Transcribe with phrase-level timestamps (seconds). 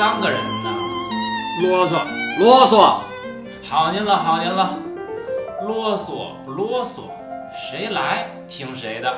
[0.00, 0.70] 三个人呢。
[1.60, 2.00] 啰嗦，
[2.38, 3.00] 啰嗦，
[3.62, 4.78] 好您了，好您了，
[5.60, 7.00] 啰嗦不啰嗦，
[7.52, 9.12] 谁来听谁的。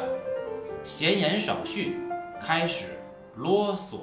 [0.83, 2.01] 闲言少叙，
[2.45, 2.99] 开始
[3.37, 3.99] 啰嗦。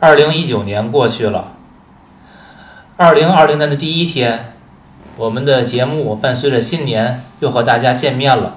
[0.00, 1.52] 二零一九年过去了，
[2.96, 4.54] 二零二零年的第一天，
[5.18, 8.56] 我们的节目伴随着新年又和大家见面了。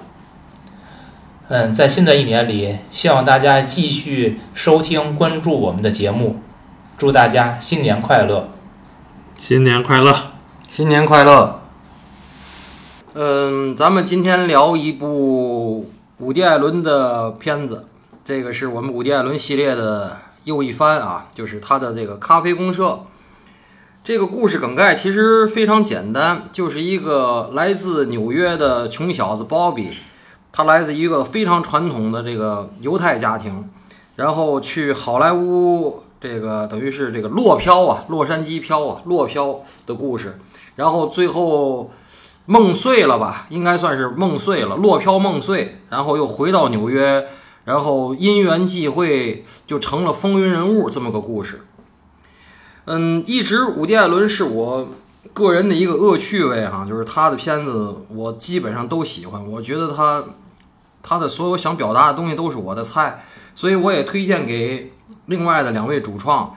[1.49, 6.37] 嗯，在新的一年里，希望大家继续收听、关注我们的节目，
[7.01, 8.47] 祝大家新年快乐！
[9.35, 10.33] 新年快乐！
[10.69, 11.59] 新年快乐。
[13.15, 17.87] 嗯，咱们今天聊一部伍迪·艾伦的片子，
[18.23, 22.83] 这个是我们伍迪·艾伦系列的又一番啊，就是他的这个《咖啡公社》。
[24.03, 29.87] 这个故事梗概其实非常简单，就是一个来自纽约的穷小子 Bobby，
[30.51, 33.67] 他来自一个非常传统的这个犹太家庭，
[34.17, 40.39] 然后去好莱坞，这个等于是这个落飘啊，洛杉矶飘啊，落飘的故事，
[40.75, 41.89] 然后最后
[42.45, 47.27] 梦碎了吧，应该算是梦碎了，落飘梦碎，然后又回到纽约，
[47.65, 51.65] 然后因缘际会就成了风云人物这么个故事。
[52.85, 54.89] 嗯，一直伍迪·艾伦是我
[55.33, 60.23] 个人的一个恶趣味哈，就是他的片子我基本上都喜欢，我觉得他
[61.01, 63.25] 他的所有想表达的东西都是我的菜，
[63.55, 64.91] 所以我也推荐给
[65.25, 66.55] 另外的两位主创，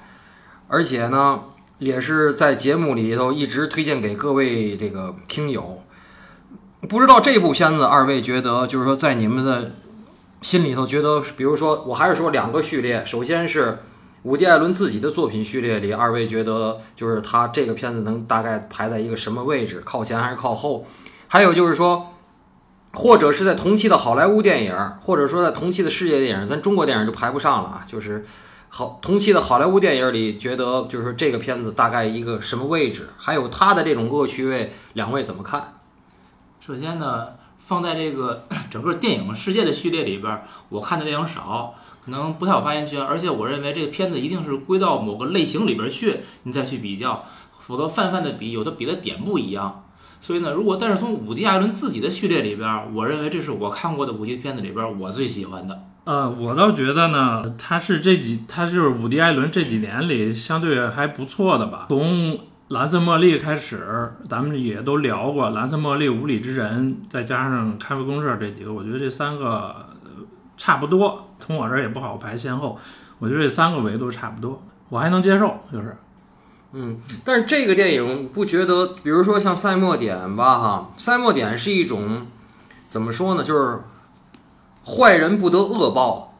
[0.68, 1.42] 而且呢，
[1.78, 5.82] 也是在节目里头一直推荐给各位这个听友。
[6.88, 9.72] 不知道这部片子二位觉得，就是说在你们的
[10.42, 13.78] 心里头觉得，比如说我还是说两个序列，首先是。
[14.24, 19.82] 伍迪·艾伦自己的作品序列里，二位觉得就是他这个片子能大概排在一个什么位置？
[19.84, 20.86] 靠前还是靠后？
[21.28, 22.13] 还有就是说，
[22.94, 27.84] 或者是在同期的好莱坞电影，或者说在同期的世界电影，咱中国电影就排不上了啊。
[27.86, 28.24] 就是
[28.68, 33.10] 好同期的好莱坞电影里，觉得就是这个片子大概一个什么位置？
[33.16, 35.74] 还有它的这种恶趣味，两位怎么看？
[36.64, 37.28] 首先呢，
[37.58, 41.74] 放在这个 整个电影世界的序列里边，我看的电影少。
[42.04, 47.24] 可能不太有发言权，而且我认为这个片子一定是归到某个类型里边去，你再去比较，
[47.66, 49.83] 否则泛泛的比，有的比的点不一样。
[50.24, 55.78] 所以呢，如果但是从伍迪·艾伦自己的序列里边，我认为这是我看过的伍迪片子里边我最喜欢的。
[56.04, 61.84] 呃，我倒觉得呢，他是这几，他就是伍迪·艾伦这几年里相对还不错的吧。
[61.90, 69.76] 从蓝色茉莉开始，咱们也都聊过蓝色茉莉、无理之人，再加上咖啡公社这几个，我觉得这三个
[70.56, 71.28] 差不多。
[71.38, 72.78] 从我这儿也不好排先后，
[73.18, 75.94] 我觉得这三个维度差不多，我还能接受，就是，
[76.76, 82.26] 嗯，但是这个电影不觉得，比如说像赛末点吧，哈，赛末点是一种
[82.86, 83.44] 怎么说呢？
[83.44, 83.80] 就是
[84.84, 86.34] 坏人不得恶报。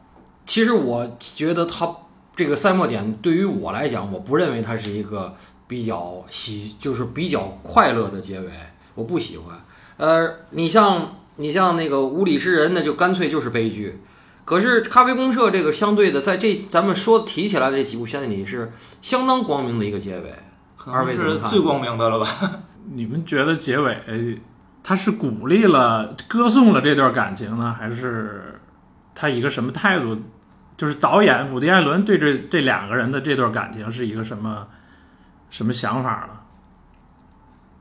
[0.45, 1.89] 其实我觉得他
[2.35, 5.35] 这个赛末点对于我来讲，我不认为它是一个
[5.67, 8.49] 比较喜，就是比较快乐的结尾，
[8.93, 9.57] 我不喜欢。
[9.95, 14.01] 呃，你像你像那个无理之人，那就干脆就是悲剧。
[14.45, 20.33] 可是咖啡公社这个相对的，在这咱们说提起来的这几部片子里是相当光明的一个结尾，
[20.85, 22.27] 二位是最光明的了吧？
[22.93, 24.39] 你们觉得结尾
[24.83, 28.61] 他是鼓励了、歌颂了这段感情呢，还是
[29.15, 30.15] 他一个什么态度？
[30.77, 34.67] 就是导演伍迪·艾伦对这这两个人的这段感情是一个什么
[35.49, 36.39] 什么想法呢？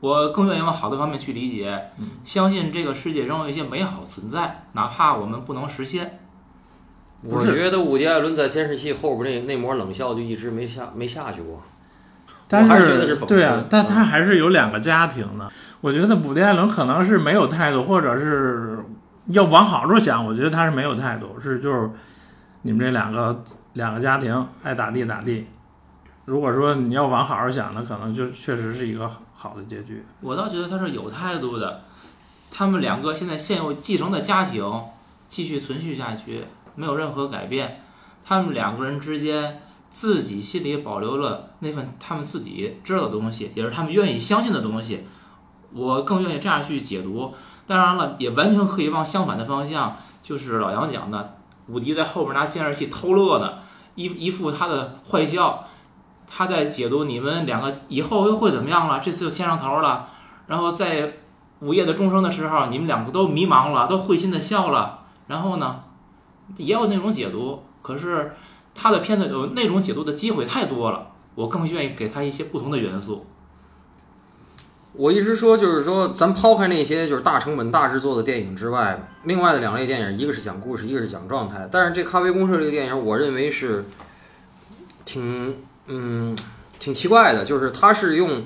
[0.01, 1.91] 我更愿意往好的方面去理解，
[2.23, 6.21] 相信这个世界仍有一些美好存在，哪怕我们不能实现。
[7.27, 11.63] 我觉得伍迪·艾伦在监视器后边那那抹冷笑就一直没下没下去过。
[12.47, 15.51] 但是是对啊，但他还是有两个家庭的。
[15.81, 18.79] 我觉得伍迪·艾伦可能是没有态度，或者是
[19.29, 20.25] 要往好处想。
[20.25, 21.91] 我觉得他是没有态度，是就是
[22.63, 23.43] 你们这两个
[23.73, 25.47] 两个家庭爱咋地咋地。
[26.27, 30.05] 如果说你要往好好想，那可能就确实是一个好的结局。
[30.21, 31.83] 我倒觉得他是有态度的。
[32.51, 34.65] 他们两个现在现有继承的家庭
[35.27, 36.45] 继续存续下去。
[36.75, 37.83] 没有任何改变，
[38.25, 45.07] 他们两个人之间自己心里保留了那份他们自己知道的东西，也是他们愿意相信的东西。
[45.73, 47.35] 我更愿意这样去解读。
[47.67, 51.37] 当然了，也完全可以往相反的方向，就是老杨讲的，
[51.69, 53.55] 伍迪在后边拿监视器偷乐呢，
[53.95, 55.65] 一一副他的坏笑，
[56.27, 60.09] 他在解读你们两个以后又会怎么样了，这次又牵上头了。
[60.47, 61.15] 然后在
[61.61, 65.01] 午夜的钟声的时候，你们两个都迷茫了，都会心的笑了。
[65.27, 65.81] 然后呢？
[66.57, 68.33] 也有那种解读，可是
[68.75, 73.27] 他的片子有那种解读的机会太多了，我更愿意给他一些不同的元素。
[74.97, 81.69] 我一直说，就是说，咱抛开那些就是大成本大制作的电影之外，另外的两类电影，一个是讲故事，一个是讲状态。
[81.73, 83.87] 但是这《咖啡公社》这个电影，我认为是
[85.05, 85.57] 挺
[85.89, 86.37] 嗯，
[86.79, 88.45] 挺奇怪的，就是它是用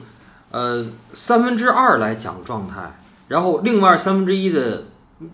[0.51, 2.99] 呃三分之二来讲状态，
[3.29, 4.85] 然后另外三分之一的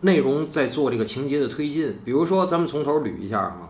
[0.00, 2.00] 内容在做这个情节的推进。
[2.04, 3.68] 比如说，咱们从头捋一下啊，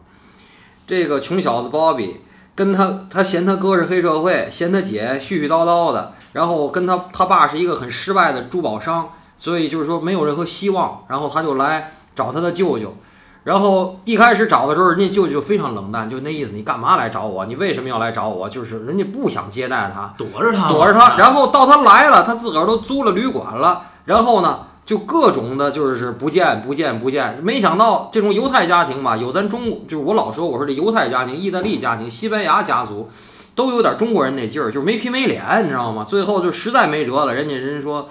[0.87, 2.21] 这个穷小子鲍比
[2.55, 12.95] 跟他他嫌他哥是黑社会，嫌他姐絮絮叨叨的，然后跟他他爸是一个很失败的珠宝商，所以就是说没有任何希望，然后他就来找他的舅舅。
[13.43, 17.45] 然后一开始找的时候，人家舅舅就非常冷淡，就那意思，你干嘛来找我？
[17.45, 18.49] 你为什么要来找我？
[18.49, 21.19] 就是人家不想接待他，躲着他，躲着他。
[21.19, 27.39] 然后到他来了，他自个儿都租了旅馆了，然后呢，就各种的，就是不见不见不见。
[27.43, 33.09] 没想到这种犹太家庭吧，有咱中，就是我老说，我说这犹太家庭、意大利家庭、西班牙家族，
[33.55, 36.05] 都有点中国人那劲儿，就是没皮没脸，你知道吗？
[36.05, 38.09] 最后就实在没辙了，人家人说，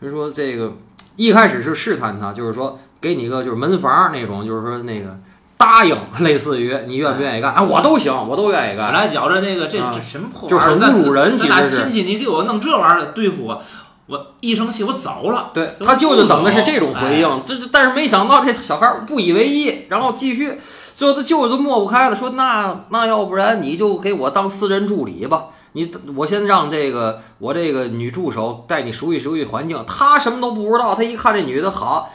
[0.00, 0.74] 人说这个
[1.16, 2.78] 一开始是试探他，就是说。
[3.02, 5.16] 给你个就是门房那种，就是说那个
[5.56, 7.62] 答应，类似于你愿不愿意干啊？
[7.64, 8.92] 我都行，我都愿意干。
[8.92, 11.34] 本来觉着那个这这什么破玩意儿，就是很侮辱人。
[11.34, 13.62] 其实亲戚，你给我弄这玩意儿对付我，
[14.10, 15.50] 我一生气我走了。
[15.54, 20.58] 对他舅舅等的是这种回应，这这但是没想到这小孩不以为意，然后继续，
[20.92, 25.44] 最后他舅舅都抹不开了，说那那要不然你就给我当私人助理吧。
[25.72, 29.84] 你我先让这个我这个女助手带你熟悉熟悉环境。
[29.86, 32.12] 他什么都不知道，他一看这女的好。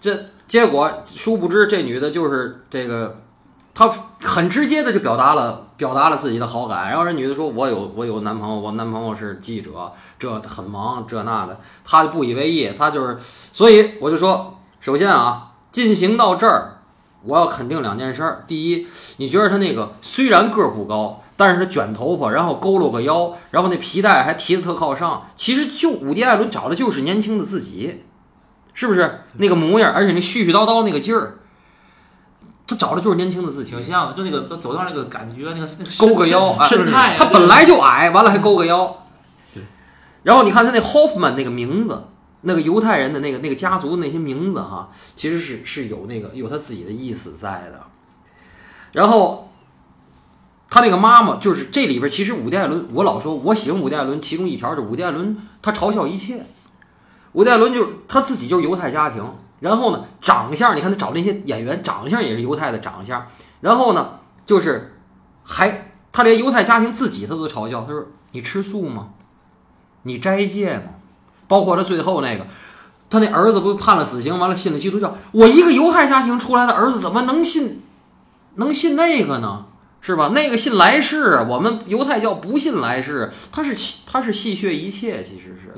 [0.00, 3.18] 这结果，殊不知这女的就是这个，
[3.74, 3.92] 他
[4.22, 6.88] 很直接的就表达了表达了自己的好感。
[6.88, 13.18] 然后这女的说：“我有我有男朋友，我男朋友是记者，这很忙，这那的。”她就不以为意，她就是，
[13.52, 16.78] 所以我就说，首先啊，进行到这儿，
[17.24, 18.44] 我要肯定两件事儿。
[18.46, 18.86] 第一，
[19.16, 28.04] 你觉得她那个虽然个儿不高，但是她卷头发，然后佝偻个腰，然后那皮带还提的特靠上，其实就伍迪·艾伦找的就是年轻的自己。
[28.76, 31.38] 是不是那个模样，而且那絮絮叨叨那个劲儿，
[32.66, 34.14] 他找的就是年轻的自己，挺像的。
[34.14, 35.66] 就那个走道那个感觉，那个
[35.98, 37.14] 勾个腰，神态。
[37.18, 39.04] 他本来就矮，完了还勾个腰。
[39.52, 39.62] 对。
[40.22, 42.04] 然后你看他那 Hoffman 那个名字，
[42.42, 47.82] 那个犹太人的那个那个家族那些名字哈，其实是是有那个有他自己的意思在的。
[48.92, 49.50] 然后
[50.70, 56.46] 他那个妈妈就是这里边，其实伍迪·艾伦，我老说我喜欢伍迪·艾伦，其中一条是伍迪·艾伦他嘲笑一切。
[57.32, 59.22] 伍迪·艾伦就是他自己就是犹太家庭，
[59.64, 63.26] 然后呢，长相你看他找那些演员，长相也是犹太的长相，
[63.62, 64.94] 然后呢，就是
[65.42, 69.14] 还他连犹太家庭自己他都嘲笑，他说你吃素吗？
[70.02, 70.82] 你斋戒吗？
[71.48, 72.46] 包括他最后那个，
[73.08, 77.82] 他那儿子不判了死刑，完了信了基督教，我一个犹太家庭出来的儿子怎么能信
[78.56, 79.64] 能信那个呢？
[80.02, 80.28] 是吧？
[80.34, 83.74] 那个信来世，我们犹太教不信来世，他是
[84.06, 85.72] 他是戏谑一切，其实是。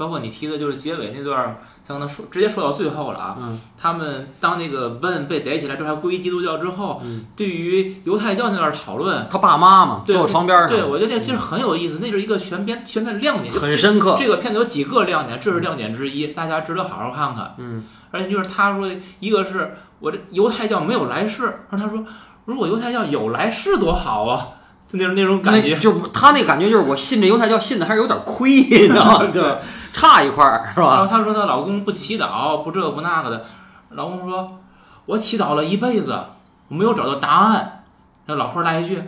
[0.00, 3.36] 包括你提的，就是结尾那段，像他说直接说到最后了啊。
[3.38, 3.60] 嗯。
[3.78, 10.70] 他们当那个问被逮起来之后，归基督教之后，嗯，对于犹太教那段讨论，他爸妈嘛，坐床边上。
[10.70, 14.16] 对，我觉得那其实很有意思，那是一个全片全片亮点，很深刻。
[14.18, 17.54] 这个片子有几个亮点，这是亮点之一，大家值得好好看看。
[17.58, 17.84] 嗯。
[18.10, 22.02] 而且就是他说，一个是我这犹太教没有来世，然后他说，
[22.46, 24.46] 如果犹太教有来世多好啊。
[24.92, 29.26] 那种那种感觉，就他那感觉就是我信这犹太教信的还是有点亏，你知道吗？
[29.32, 29.40] 对，
[29.92, 30.94] 差一块儿是吧？
[30.94, 33.44] 然后她说她老公不祈祷，不这不那个的。
[33.90, 34.58] 老公说
[35.06, 36.18] ：“我祈祷了一辈子，
[36.68, 37.84] 我没有找到答案。”
[38.26, 39.02] 那老婆来一句：“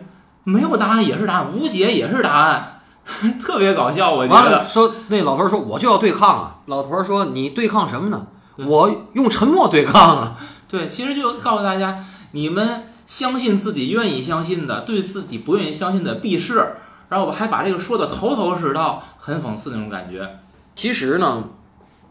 [0.44, 2.80] 没有答案也是答案，无解也是答案。
[3.40, 4.40] ”特别搞笑，我觉得。
[4.42, 8.26] 完了，说那老头说：“我就要对抗啊！”老头说：“你对抗什么呢？
[8.66, 10.36] 我用沉默对抗啊！”
[10.68, 12.88] 对，其实就告诉大家，你们。
[13.04, 16.76] 相信自己愿意相信的，对自己不愿意相信的避世，
[17.10, 20.38] 然后我还把这个说的头头是道，很讽刺那种感觉。
[20.74, 21.44] 其实呢，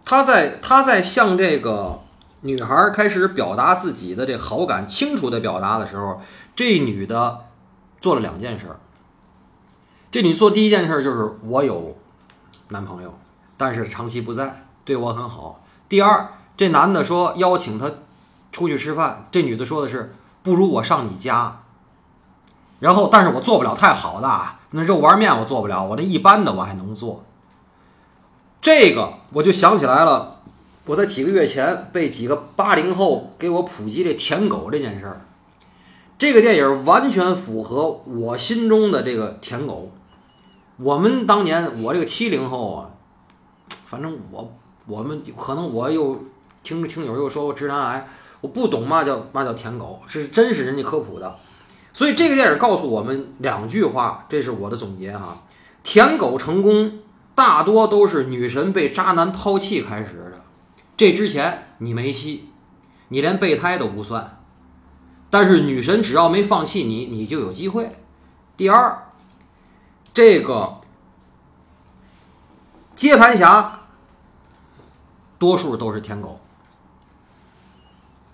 [0.05, 2.01] 他在他在向这个
[2.41, 6.21] 女孩开始表达自己的这好感，清楚的表达的时候，
[6.55, 7.45] 这女的
[7.99, 8.67] 做了两件事。
[10.11, 11.97] 这女做第一件事就是我有
[12.69, 13.17] 男朋友，
[13.57, 15.63] 但是长期不在，对我很好。
[15.87, 17.91] 第二，这男的说邀请她
[18.51, 20.13] 出去吃饭，这女的说的是。
[20.43, 21.61] 不如我上你家，
[22.79, 24.41] 然后，但是我做不了太好的，
[24.71, 27.23] 那肉丸面我做不了，我这一般的我还能做。
[28.61, 30.39] 这个我就想起来了，
[30.85, 35.21] 我在几个月前被几个八零后给我普及这舔狗这件事儿。
[36.19, 39.91] 这个电影完全符合我心中的这个舔狗。
[40.77, 42.89] 我们当年，我这个七零后啊，
[43.87, 44.53] 反正我
[44.85, 46.23] 我们可能我又
[46.63, 48.07] 听听友又说过直男癌。
[48.41, 51.35] 我不懂嘛叫嘛叫舔狗，是真是人家科普的，
[51.93, 55.43] 所以这个电影告诉我们两句话，这是我的总结哈。
[55.83, 56.99] 舔狗成功
[57.41, 60.43] 大多都是女神被渣男抛弃开始的，
[60.95, 62.51] 这之前你没戏，
[63.07, 64.37] 你连备胎都不算。
[65.31, 67.95] 但是女神只要没放弃你，你就有机会。
[68.55, 69.07] 第二，
[70.13, 70.81] 这个
[72.93, 73.87] 接盘侠
[75.39, 76.39] 多数都是舔狗，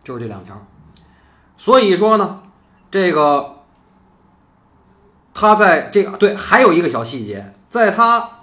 [0.03, 0.67] 就是这两条。
[1.57, 2.43] 所以说呢，
[2.91, 3.63] 这个
[5.33, 8.36] 他在这个对，还有一个小细节，在他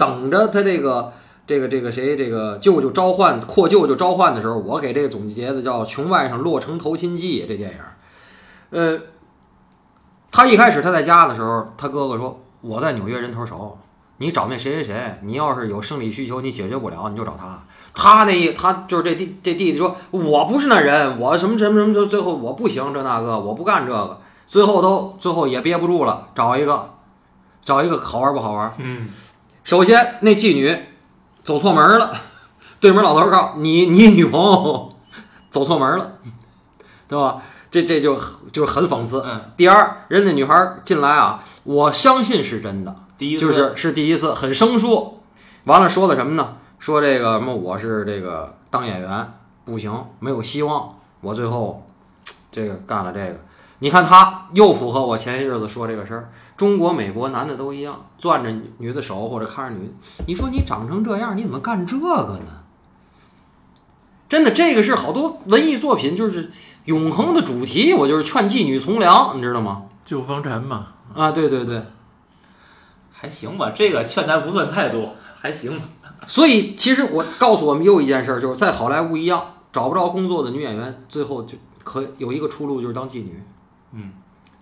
[0.00, 1.12] 等着他这个
[1.46, 7.78] 这个这个谁这个舅舅召唤阔舅舅召唤的时候，我给这个总结的叫《穷外甥落城投亲记》这电影。
[8.70, 8.98] 呃，
[10.32, 13.76] 他一开始他在家的时候，他哥哥说我在纽约人头熟，
[14.16, 17.62] 你找那谁谁谁，你要是有生理需求你解决不了，你就找他。
[17.92, 26.94] 他那一他就是这弟这弟弟说我不是那人，我什么什么什么，就最后我不行这那个，我不干这个，最后都最后也憋不住了，找一个
[27.62, 28.72] 找一个好玩不好玩？
[28.78, 29.08] 嗯，
[29.64, 30.76] 首先那妓女
[31.42, 32.12] 走错门了，
[32.80, 34.92] 对门老头告诉你你女朋友
[35.50, 36.12] 走错门了，
[37.08, 37.42] 对吧？
[37.70, 38.18] 这这就
[38.52, 39.22] 就很讽刺。
[39.24, 45.20] 嗯，第二，人家女孩进来啊，我相信是真的，第一次就是是第一次，很生疏。
[45.64, 46.56] 完了说的什么呢？
[46.80, 49.32] 说这个什么我是这个当演员
[49.64, 50.96] 不行，没有希望。
[51.20, 51.86] 我最后
[52.50, 53.38] 这个干了这个，
[53.80, 56.30] 你看他又符合我前些日子说这个事儿。
[56.56, 59.92] 中国、美国男的都一样，攥着女的手或者看着女的，
[60.26, 62.08] 你说你长成这样，你怎么干这个
[62.46, 62.60] 呢？
[64.28, 66.52] 真的，这个是好多文艺作品就是
[66.84, 67.92] 永恒的主题。
[67.94, 69.84] 我就是劝妓女从良，你知道吗？
[70.04, 71.82] 救风尘嘛，啊，对对对。
[73.10, 75.84] 还行吧，这个劝咱不算太多，还行吧。
[76.26, 83.42] 所以，其实我告诉我们又一件事儿，就是在好莱坞一样，找不着工作的女演员，最后就可有一个出路，就是当妓女。
[83.92, 84.12] 嗯，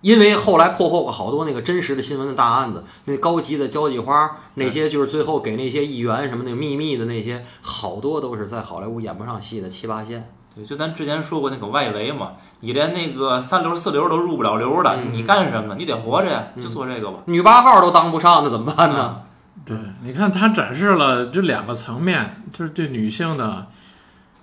[0.01, 10.31] 因为后来破获过好多那个真实的新闻的大案子，那高级的交际花，那些就是最后给那些议员什么那个秘密的那些，好多都是在好莱坞演不上戏的七八线。
[10.55, 12.31] 对，就咱之前说过那个外围嘛，
[12.61, 15.75] 你连那个三流四流都入不了流的，嗯你干什么？
[15.75, 17.19] 你得活着呀，就做这个吧。
[17.25, 19.21] 女八号都当不上，那怎么办呢？
[19.65, 23.67] 对，你看他展示了这两个层面，就是对女性的，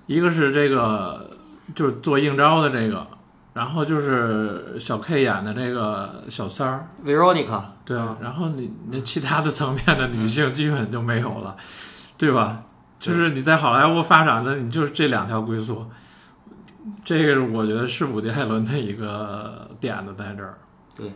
[0.07, 1.31] 一个是这个
[1.75, 3.05] 就是做应招的这个，
[3.57, 11.57] 然后就是小 K 演的这个小三儿，Veronica，对啊，然后你那其他的层面的女性基本就没有了，
[12.19, 12.65] 对吧？
[12.99, 15.87] 就是你在好莱坞发展的，你就是这两条归宿，
[17.03, 20.59] 这个我觉得是伍迪·艾伦的一个点子在这儿。
[20.95, 21.11] 对。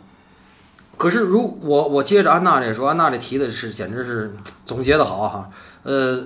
[0.97, 5.47] 可是如我我接着安娜这说，安娜这提的是简直是总结的好哈。
[5.83, 6.23] 呃，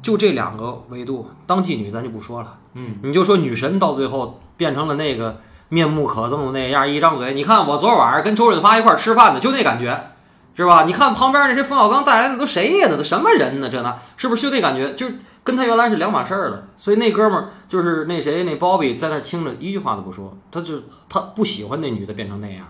[0.00, 10.10] 就这两个维度，当妓女咱就不说了，嗯，你就说女神到最后变成了那个面目可憎的那样，一张嘴，你看我昨晚上跟周润发一块吃饭的，就那感觉，
[10.54, 10.84] 是吧？
[10.84, 12.88] 你看旁边那谁冯小刚带来的都谁呀？
[12.90, 13.70] 那都什么人呢？
[13.70, 14.92] 这那是不是就那感觉？
[14.94, 15.06] 就
[15.42, 16.68] 跟他原来是两码事儿了。
[16.76, 22.66] 所以那哥们儿就是那谁那 Bobby 在那听着一句话都不说，他就他不喜欢那女的变成那样。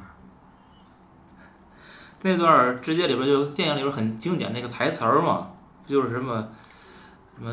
[2.22, 5.50] 那段直接里边就电影里边很经典那个台词儿嘛，
[5.86, 6.48] 就是什么
[7.38, 7.52] 什么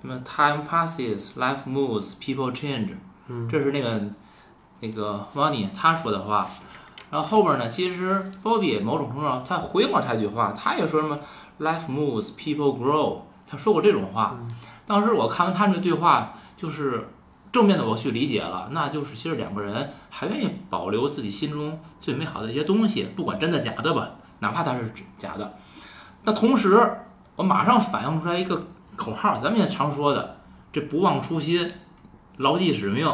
[0.00, 2.96] 什么 time passes, life moves, people change，
[3.28, 4.00] 嗯这是那个
[4.80, 6.46] 那个 Money 他说的话。
[7.10, 11.18] 然后后边呢，其实 Bobby 某种程度上他回过他一句话，他也说什么
[11.60, 14.38] life moves, people grow，他说过这种话。
[14.86, 17.10] 当时我看完他那个对话，就是
[17.52, 25.58] 正面的我去理解了，那就是其实两个人还愿意保留自己心中最美好的一些东西，不管真的假的吧，哪怕它是假的。
[26.24, 26.96] 那同时，
[27.36, 30.38] 我马上反映出来一个口号，咱们也常说的，
[30.72, 31.70] 这不忘初心，
[32.38, 33.12] 牢记使命，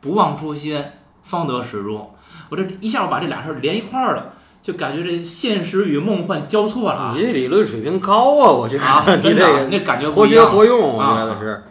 [0.00, 0.84] 不忘初心，
[1.22, 2.14] 方得始终。
[2.50, 7.22] 我这一下我把这俩事儿连一块儿了，就感觉这现实与梦幻交错了啊你！
[7.22, 10.42] 这理论水平高啊，我觉得、啊，你这个那感觉活学。
[10.44, 11.64] 活用，我啊觉得是。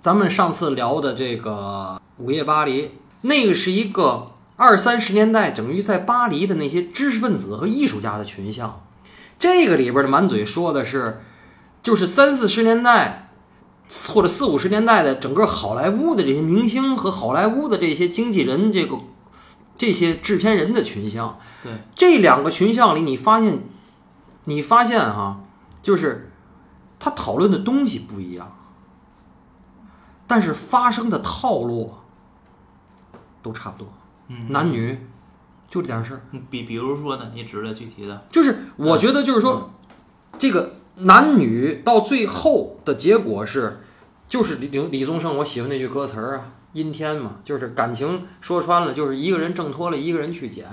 [0.00, 2.82] 咱们上次聊的这个《午夜巴黎》，
[3.22, 8.80] 那个是一个二三十年代等于在巴黎的那些知识分子和艺术家的群像。
[9.38, 11.22] 这个里边的满嘴说的是，
[11.82, 13.27] 就是三四十年代
[14.12, 18.98] 或者四五十年代的整个好莱坞的这些明星和好莱坞的这些经纪人，这个
[19.76, 21.38] 这些制片人的群像。
[21.62, 23.60] 对，这两个群像里，你发现，
[24.44, 25.40] 你发现哈、
[25.82, 26.30] 就是
[27.00, 28.56] 他讨论的东西不一样，
[30.26, 31.94] 但是发生的套路
[33.42, 33.92] 都差不多，
[34.28, 34.98] 嗯，男女
[35.68, 36.20] 就这点事儿。
[36.32, 39.70] 嗯比比如说呢，你指的具体的，就是我觉得就是说，
[40.38, 43.80] 这个男女到最后的结果是，
[44.28, 50.66] 就是李李李宗盛我喜欢那句歌词儿啊，阴天嘛，就是感情说穿了就是一个人挣脱了，一个人去捡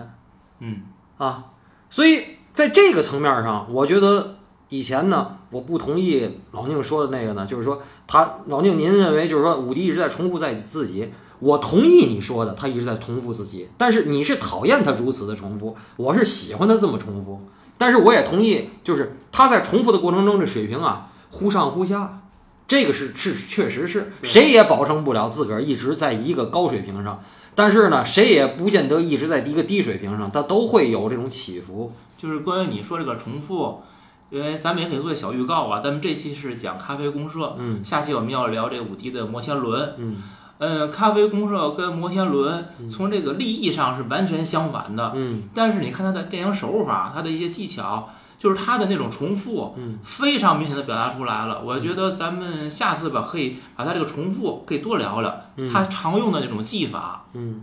[0.60, 0.82] 嗯。
[1.18, 1.46] 啊，
[1.90, 4.36] 所以在这个层面上，我觉得
[4.70, 17.40] 以前呢，我不同意老宁说的那个呢，就是说他老宁您认为就是说武迪一直在重复在自己，我同意你说的，他一直在重复自己，但是你是讨厌他如此的重复，我是喜欢他这么重复。
[17.78, 22.22] 但是我也同意，就是他在重复的过程中，这水平啊忽上忽下，
[22.68, 27.22] 这个是是确实是谁也保证不了自个儿一直在一个高水平上，
[27.54, 31.92] 但是呢，谁也不见得一直在一个低水平上，他都会有这种起伏。
[32.18, 33.82] 就是关于你说这个重复，
[34.30, 35.82] 因为咱们也可以做个小预告啊。
[35.84, 39.94] 咱们这期是讲咖啡公社，嗯下期我们要聊这个武迪的摩天轮。
[39.98, 40.24] 嗯
[40.58, 45.50] 嗯，咖啡公社跟摩天轮从这个立意上是完全相反的，嗯。
[45.54, 48.10] 但是你看他的电影手法，他的一些技巧，
[48.40, 51.62] 就是他的那种重复，嗯，非常明显的表达出来了。
[51.62, 55.70] 我觉得咱们下次吧，可以把他这个重复可以多聊聊，嗯。
[55.70, 57.26] 它常用的那种技法。
[57.34, 57.62] 嗯。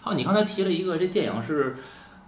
[0.00, 1.76] 好，你刚才提了一个，这电影是，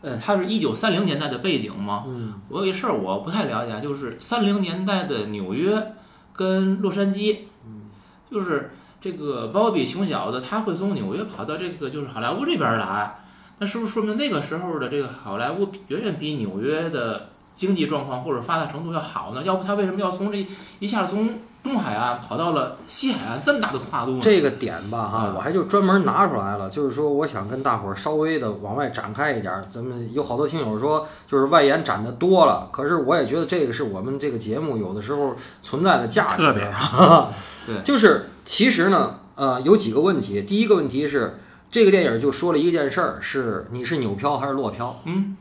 [0.02, 2.04] 呃，它是一九三零年代的背景嘛？
[2.06, 2.34] 嗯。
[2.48, 5.94] 我有一事儿我不太了解，就是三零年代的纽约
[6.32, 7.82] 跟洛杉矶，嗯。
[8.30, 8.70] 就是
[9.00, 13.20] 这个鲍比熊小子他会从纽约跑到这个就是好莱坞这边来，
[13.58, 19.42] 那是不是说明那个时候的这个好莱坞远远比纽约的经济状况或者发达程度要好呢？
[19.42, 20.46] 要不他为什么要从这
[20.80, 24.20] 一下从东海岸跑到了西海岸这么大的跨度呢？
[24.22, 29.62] 这个点吧哈嗯，我还就专门拿出来了，就是说我想跟大伙儿稍微的往外展开一点儿。
[29.68, 36.42] 咱们有好多听友说，就是外延展的多了，可是我也觉得这个是我们这个节目有的时候存在的价值。
[36.42, 36.74] 特点
[37.66, 40.40] 对 就是其实呢，呃，有几个问题。
[40.40, 41.38] 第一个问题是，
[41.70, 45.00] 这个电影就说了一件事儿，是你是纽漂还是落漂？
[45.04, 45.36] 嗯，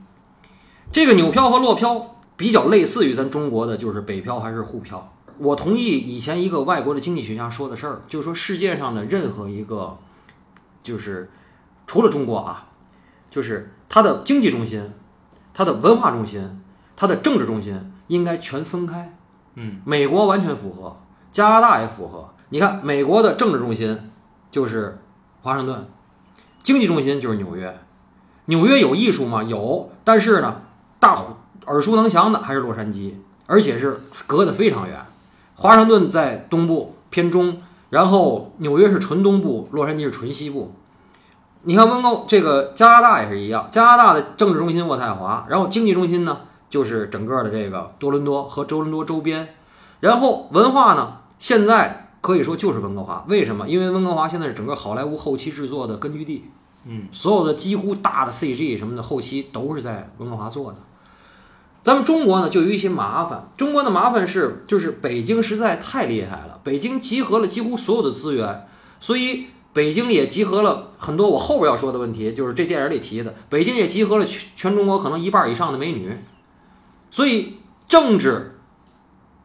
[0.92, 5.14] 这个纽漂和落漂比较类似于咱中国的就是北漂还是沪漂。
[5.40, 9.98] 我同意以前一个外国的经济学家说的事儿，就是说世界上的任何一个，
[10.84, 11.30] 就是
[11.86, 12.70] 除了中国啊，
[13.30, 14.92] 就是它的经济中心、
[15.54, 16.62] 它的文化中心、
[16.96, 19.14] 它的政治中心应该全分开。
[19.56, 20.98] 嗯，美国完全符合，
[21.32, 22.34] 加拿大也符合。
[22.50, 24.12] 你看，美国的政治中心
[24.52, 25.00] 就是
[25.42, 25.88] 华盛顿，
[26.64, 27.78] 经济中心就是纽约。
[28.46, 29.44] 纽约有艺术吗？
[29.44, 30.62] 有，但是呢，
[31.00, 35.06] 大伙耳熟能详的还是洛杉矶，而且是隔得非常远。
[35.60, 37.58] 华盛顿在东部偏中，
[37.90, 40.72] 然后纽约是纯东部，洛杉矶是纯西部。
[41.64, 49.56] 你看温哥这个加拿大也是一样，加拿大的政治中心渥太华，然后经济中心呢就是整个的这个多伦多和多伦多周边，
[50.00, 53.68] 然后文化呢现在可以说就是温哥华，为什么？
[53.68, 56.46] 因为温哥华现在是整个好莱坞后期制作的根据地，
[56.86, 60.78] 嗯，所有的几乎大的 CG 什么的后期都是在温哥华做的。
[61.88, 68.68] 咱们中国呢就有一些麻烦，中国的麻烦是就是北京实在太厉害了，北京集合了几乎所有的资源，
[69.00, 76.14] 所以北京也集合了很多我后边要说的问题，就是这电影里提的，北京也集合了全全中国可能一半以上的美女，
[77.10, 77.54] 所以
[77.88, 78.60] 政治、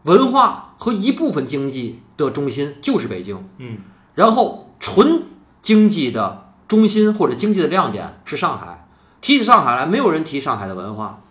[0.03, 3.49] 文化和一部分经济的中心就是北京。
[3.59, 3.79] 嗯，
[4.17, 5.23] 然后纯
[5.63, 8.89] 经济的中心或者经济的亮点是上海。
[9.21, 11.22] 提起上海来，没有人提上海的文化，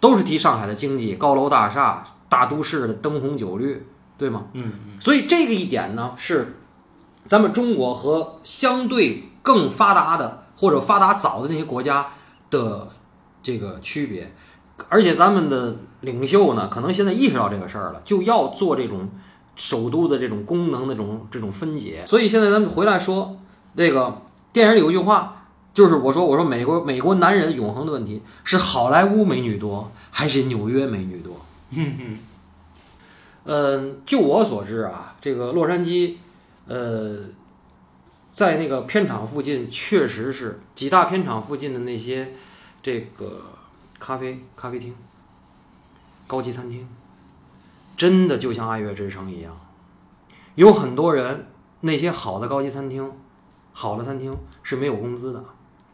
[0.00, 4.46] 都是提上海的经济，高楼大厦、大都市的灯红酒绿，对吗？
[4.52, 6.56] 嗯嗯所以这个一点呢，是
[7.24, 12.08] 咱们中国和相对更发达的或者发达早的那些国家
[12.50, 12.88] 的
[13.42, 14.32] 这个区别。
[14.88, 19.10] 而且咱们的领袖呢，可能现在意识到这个事儿了，就要做这种
[19.56, 22.04] 首都的这种功能的这种这种分解。
[22.06, 23.36] 所以现在咱们回来说，
[23.76, 25.37] 这个电影里有一句话，
[25.78, 31.40] 就是我说我说美国美国男人永恒的问题是好莱坞美女多还是纽约美女多？
[31.70, 32.18] 嗯
[33.44, 36.16] 嗯，就我所知啊，这个洛杉矶，
[36.66, 37.16] 呃，
[38.34, 42.32] 在那个片场附近，确实是几大片场附近的那些
[42.82, 43.40] 这个
[44.00, 44.92] 咖啡咖啡厅、
[46.26, 46.88] 高级餐厅，
[47.96, 49.56] 真的就像爱乐之城一样，
[50.56, 51.46] 有很多人
[51.82, 53.12] 那些好的高级餐厅、
[53.72, 55.44] 好的餐厅是没有工资的。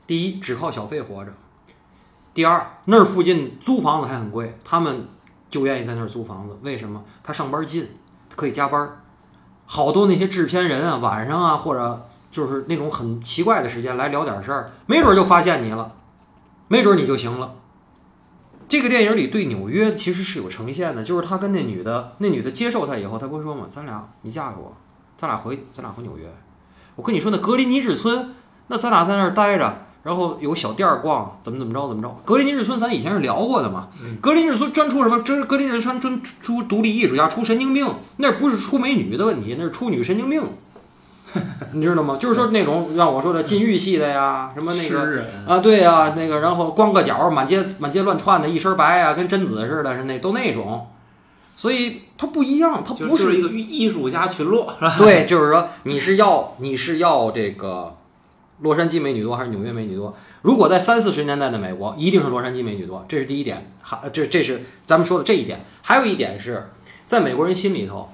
[0.06, 1.30] 第一，只靠小费活着；
[2.34, 5.08] 第二，那儿附近租房子还很贵，他们
[5.48, 6.58] 就愿意在那儿租房子。
[6.62, 7.02] 为什么？
[7.22, 7.88] 他上班近，
[8.36, 9.00] 可以加班。
[9.66, 15.92] 好多那些制片人啊，晚上啊，或者就是那种很奇怪的时间来聊点事儿，没准就发现你了，
[16.68, 17.54] 没准你就行了。
[18.68, 24.76] 这个电影里对纽约其实是有呈现的，就是他跟那女的，那女的接受他以后，他不是说嘛，咱俩你嫁给我，
[25.16, 26.30] 咱俩回咱俩回纽约。
[26.96, 28.34] 我跟你说，那格林尼治村，
[28.68, 32.16] 那咱俩在那儿待着，然后有小店儿逛，怎么怎么着怎么着。
[32.24, 33.88] 格林尼治村咱以前是聊过的嘛，
[34.20, 35.20] 格林尼治村专出什么？
[35.22, 37.86] 这格林尼治村专出独立艺术家，出神经病，
[38.18, 40.42] 那不是出美女的问题，那是出女神经病。
[41.72, 42.16] 你知道吗？
[42.16, 50.86] 就是说那种让我说的禁欲系的呀，什么那个啊，对呀、那个然后光个脚，满街满街乱窜的，一身白啊，跟贞子似的，是那都那种。
[51.56, 57.96] 所以它不一样，它就不就是一个艺术家群落，对，就是说你是要你是要这个
[58.64, 60.16] 洛杉矶美女多还是纽约美女多？
[60.40, 63.70] 如果在三四十年代的美国，一定是洛杉矶美女多，这是第一点。
[63.82, 65.60] 还这这是咱们说的这一点。
[65.82, 66.70] 还有一点是
[67.04, 68.08] 在美国人心里头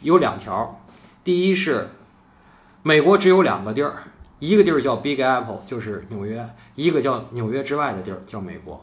[0.00, 0.80] 有两条，
[1.22, 1.90] 第一是
[2.82, 4.04] 美国只有两个地儿，
[4.38, 6.42] 一个地儿叫 Big Apple，就是纽约；
[6.76, 8.82] 一个叫纽约之外的地儿叫美国。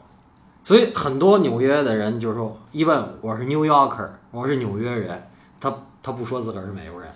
[0.64, 5.28] 所以很多纽约的人就是说，一问我是 New Yorker，我是纽约人，
[5.60, 7.12] 他他不说自个儿是美国人。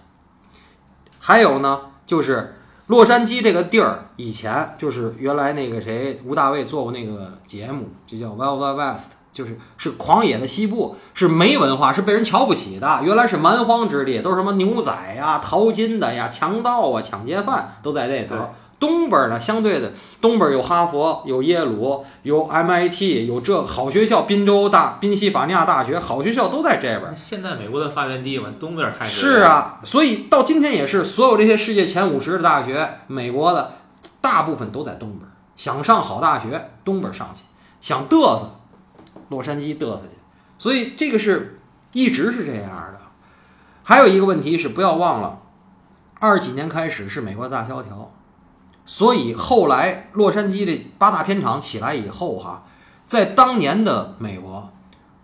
[1.19, 2.55] 还有呢，就是
[2.87, 13.01] 洛杉矶这个地儿，以前就是原来那个谁吴大卫做过那个节目，就叫 Wild West 就是是狂野的西部，是没文化，是被人瞧不起的。
[13.03, 18.35] 原来是蛮荒之地，都是什么牛仔呀、淘金的呀、强盗啊、抢劫犯都在那头。
[18.79, 27.15] 东边呢，相对的，东边有哈佛，有耶鲁，有 MIT，有这好学校，宾州大宾夕法尼亚大学，好学校都在这边。
[27.15, 33.73] 现在美国的发源地嘛，东边开始是，啊，所以到今天也是，所有这些世界前五十的大学，美国的
[34.19, 35.21] 大部分都在东边。
[35.55, 37.43] 想上好大学，东边上去；
[37.79, 38.59] 想嘚瑟，
[39.29, 40.17] 洛杉矶嘚瑟去。
[40.57, 41.61] 所以这个是
[41.93, 42.99] 一直是这样的。
[43.83, 45.39] 还有一个问题是，不要忘了，
[46.19, 48.11] 二几年开始是美国大萧条，
[48.85, 52.65] 所以后来洛杉矶这八大片场起来以后，哈，
[53.07, 54.71] 在当年的美国，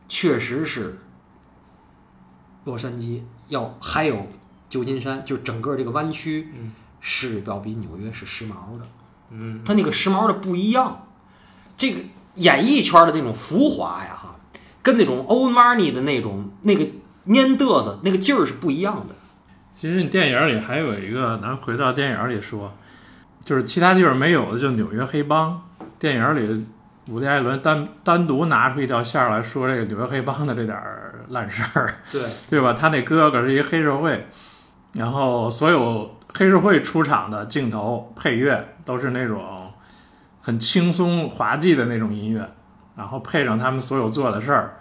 [0.10, 1.00] 确实是
[2.64, 4.28] 洛杉矶要还有
[4.70, 8.86] 旧金山，就整个这个湾区，嗯，是要比纽约是时髦的。
[9.30, 11.08] 嗯，它那个时髦的不一样，
[11.78, 12.02] 这个
[12.36, 14.36] 演艺圈的那种浮华呀，哈，
[14.82, 16.84] 跟那种 old money 的那种那个
[17.28, 19.16] 蔫嘚瑟那个劲儿是不一样的。
[19.72, 22.74] 其实你电影里还有一个，咱回到电影里说，
[23.44, 25.62] 就是其他地方没有的，就纽约黑帮。
[26.00, 26.66] 电影里，
[27.10, 32.74] 伍迪·艾伦单单独拿出一条线儿来说这个纽约黑帮的这点儿烂事儿，对， 对吧？
[32.74, 34.28] 他那哥哥是一黑社会，
[34.94, 39.72] 然后所有黑社会出场的镜头、配乐都是那种
[40.42, 42.50] 很轻松滑稽的那种音乐，
[42.96, 44.78] 然后配上他们所有做的事儿，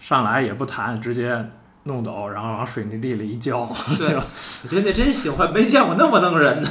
[0.00, 1.48] 上来也不谈，直接
[1.84, 4.14] 弄走，然后往水泥地里一浇，对，
[4.64, 6.68] 我觉得那真行，我还没见过那么弄人的。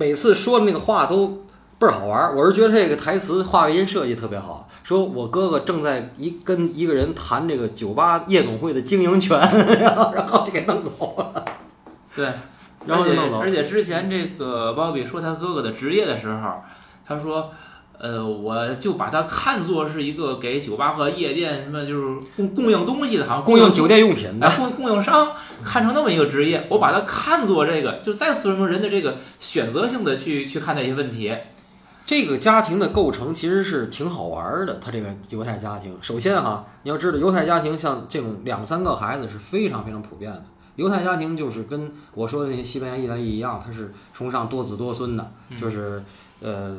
[0.00, 1.44] 每次说的那个话都
[1.78, 2.34] 倍儿好玩儿。
[2.34, 4.66] 我是觉得这个台词话外音设计特别好。
[4.82, 9.38] 说我哥哥正在一跟一个人谈这个酒吧夜总会的经营权，
[9.78, 11.44] 然 后然后就给弄走了。
[12.16, 12.32] 对，
[12.86, 16.62] 然后就弄走而且之前这个鲍比说他哥哥的职业的时候，
[17.06, 17.50] 他说。
[18.02, 25.32] 呃，我就把它看作是一个给酒吧和夜店什么就是供供应东西的，好像供应酒店用品的哎，供供应商
[25.62, 31.36] 看成那么一个职业，我把它看作这个，就再次说明人的这个选择性的去去看待一些问题。
[32.06, 34.80] 这个家庭的构成其实是挺好玩儿的。
[34.80, 40.42] 他这个犹太家庭，首先哈，你要知道犹太家庭像这种两三个孩子是非常非常普遍的。
[40.76, 46.02] 犹太家庭就是跟我说的那些西班牙、意大利一样，它是崇尚多子多孙的，就是
[46.40, 46.78] 呃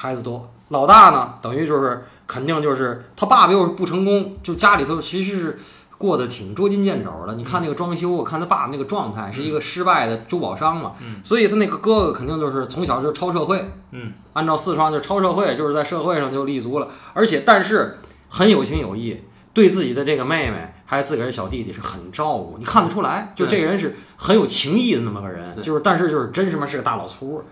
[0.00, 0.48] 孩子多。
[0.68, 5.58] 老大呢，等于就是肯定就是他爸爸又是不成功，就家里头其实是
[5.96, 7.34] 过得挺捉襟见肘的。
[7.34, 13.72] 你看那个装修，我看他爸爸那个状态，是一个失败的珠宝商嘛，嗯所以他那个哥哥肯定就是从小就超社会。
[13.90, 19.20] 嗯，按照四川就是超社会，就是在社会上就立足了，而且但是很有情有义，
[19.52, 27.42] 对自己的这个妹妹还有自个儿小弟弟是很照顾，你看得出来，就这个人是很有情义的那么个人，就是但是就是真他妈是个大老粗，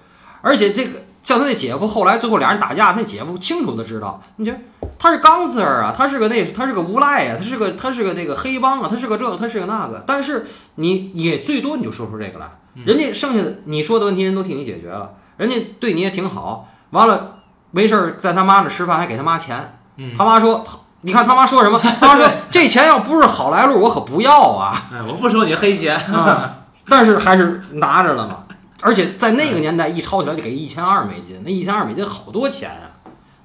[0.43, 4.59] 而且这个像他那姐夫，后来最后俩人打架，那姐夫清楚的知道，你觉得
[4.97, 12.47] 他是钢丝儿啊，他是个那他是个无赖啊，他是个他是个那个黑帮啊，他是个这个他是个那个，但是你也最多你就说出这个来，
[12.85, 17.39] 人家剩下的你说的问题人都替你解决了，人家对你也挺好，完了
[17.73, 20.65] 没事儿在他妈那吃饭还给他妈钱，嗯他妈说。
[21.03, 21.79] 你看他妈说什么？
[21.79, 24.75] 他妈说 这钱要不是好来路，我可不要啊！
[24.93, 25.97] 哎，我不收你黑钱。
[25.97, 26.57] 啊，
[26.89, 28.39] 但是还是拿着了嘛。
[28.87, 32.95] 而且在那个年代，一抄起来就给一千二美金，那一千二美金好多钱啊，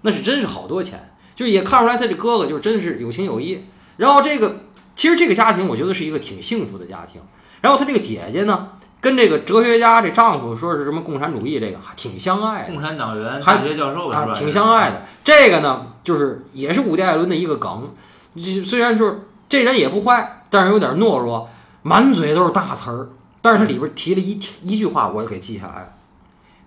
[0.02, 1.12] 那是真是好多钱。
[1.36, 3.66] 就也看出来他这哥哥就是真是有情有义。
[3.98, 7.20] 然后这个其实这个家庭，我觉得是一个挺幸福的家庭。
[7.60, 12.74] 然后他这个姐姐呢，跟这个哲学家这丈夫说是什么共产主义，这个还挺相爱的。
[12.74, 14.32] 共产党员、还大学教授吧，是吧？
[14.34, 15.02] 啊，挺相爱的。
[15.24, 17.92] 这个呢，就是也是伍迪·艾伦的一个梗。
[18.36, 21.50] 这虽然就是这人也不坏，但是有点懦弱，
[21.82, 23.10] 满嘴都是大词儿。
[23.42, 25.94] 但是他里边提了一一句话，我给记下来了。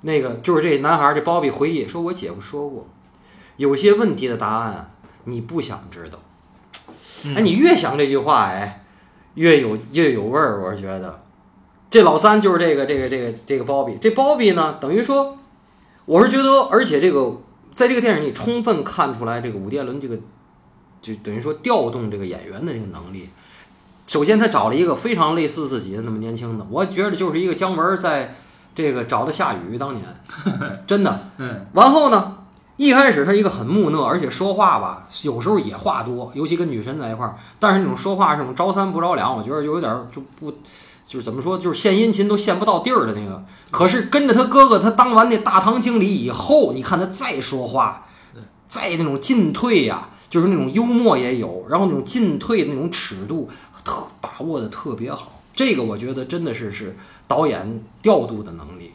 [0.00, 2.87] 那个就是这男孩儿这鲍比回忆说，我姐夫说过，
[3.56, 4.92] 有些问题的答案
[5.24, 6.18] 你不想知道。
[7.26, 8.84] 嗯哎，你越想这句话，哎，
[9.34, 10.62] 越有越有味儿。
[10.62, 11.22] 我是觉得，
[11.88, 13.96] 这老三就是这个这个这个这个鲍比。
[14.00, 15.38] 这鲍比呢，等于说，
[16.04, 17.40] 我是觉得，而且这个
[17.74, 20.18] 在这个电影里充分看出来，这个伍迪·艾伦这个
[21.00, 23.30] 就等于说调动这个演员的这个能力。
[24.06, 28.34] 首先，他找了一个非常类似自己的那么年轻的，我觉得就是一个姜文在
[28.74, 30.04] 这个找的夏雨当年，
[30.86, 31.30] 真的。
[31.38, 32.38] 嗯，完后呢，
[32.76, 37.36] 一开始他一个很木讷，而且说话吧，有时候也话多，尤其跟女神在一块儿。
[37.58, 40.50] 但是那种说话这种着三不着两，我觉得就有点儿就不，
[41.06, 43.42] 就是怎么说，就是献殷勤都献不到地儿的那个。
[43.70, 48.06] 可是跟着他哥哥，他当完那大堂经理以后，你看他再说话，
[48.66, 53.48] 再那种进退呀、就是那种幽默也有，然后那种进退的那种尺度
[53.85, 55.40] 特把握的特别好。
[55.53, 56.97] 这个我觉得真的是是
[57.29, 58.90] 导演调度的能力。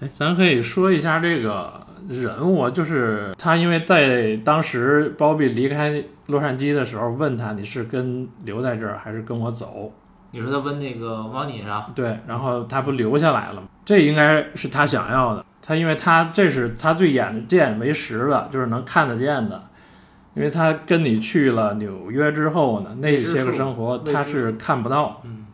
[0.00, 9.92] 哎，咱可以说一下这个人物，就是他，因为在当时包庇离开洛杉矶的时候，问他你是跟留在这儿还是跟我走？
[10.32, 11.88] 你说他问那个王妮啥？
[11.94, 13.68] 对，然后他不留下来了吗？
[13.84, 15.44] 这应该是他想要的。
[15.60, 19.62] 他因为他这是他最眼见为实的，就是能看得见的。
[20.34, 25.46] 因为他跟你去了纽约之后呢，那些个生活他是看不到，嗯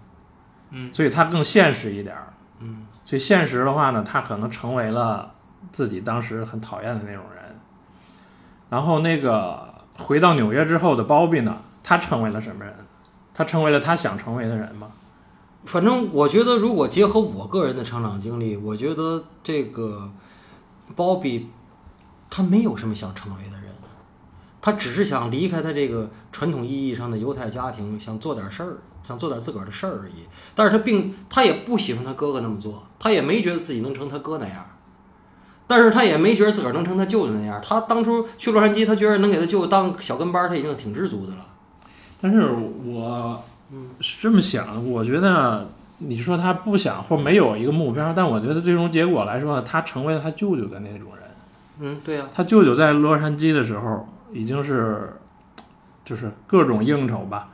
[0.71, 2.33] 嗯所以他更现实一点儿。
[2.61, 5.35] 嗯，所以现实的话呢，他可能成为了
[5.73, 7.57] 自己当时很讨厌的那种人。
[8.71, 12.75] 然后那个回到纽约之后的包庇呢，他成为了什么人？
[13.35, 14.89] 他成为了他想成为的人吗？
[15.65, 20.11] 反正我觉得，如果结合我个人的成长经历，我觉得这个
[20.97, 21.51] 包比
[22.31, 23.58] 他没有什么想成为的人，
[24.61, 30.27] 他只是想离开他这个传统意义上的犹太家庭，想做点事儿，想做点自个儿的事儿而已。
[30.55, 34.65] 但是他并他也不喜欢他哥哥那么做，他也没觉得自己能成他哥那样。
[35.67, 37.61] 但是他也没觉得自个儿能成他舅舅那样。
[37.63, 41.47] 他当初去洛杉矶，他觉得能给他舅舅当小跟班儿，他已经挺知足的了。
[42.21, 42.49] 但是
[42.87, 43.45] 我
[44.01, 45.69] 是这么想，我觉得
[45.99, 51.25] 你说他不想或没有一个目标，但我觉得最终结果来说，他成为了他舅舅的那种人。
[51.81, 55.15] 嗯，对呀、他舅舅在洛杉矶的时候已经是，
[56.05, 57.51] 就是各种应酬吧。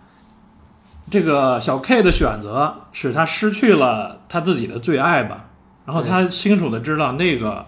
[1.11, 5.51] 这个小 K 的选择使他失去了他自己的最爱吧，
[5.85, 7.67] 然后他清楚的知道那个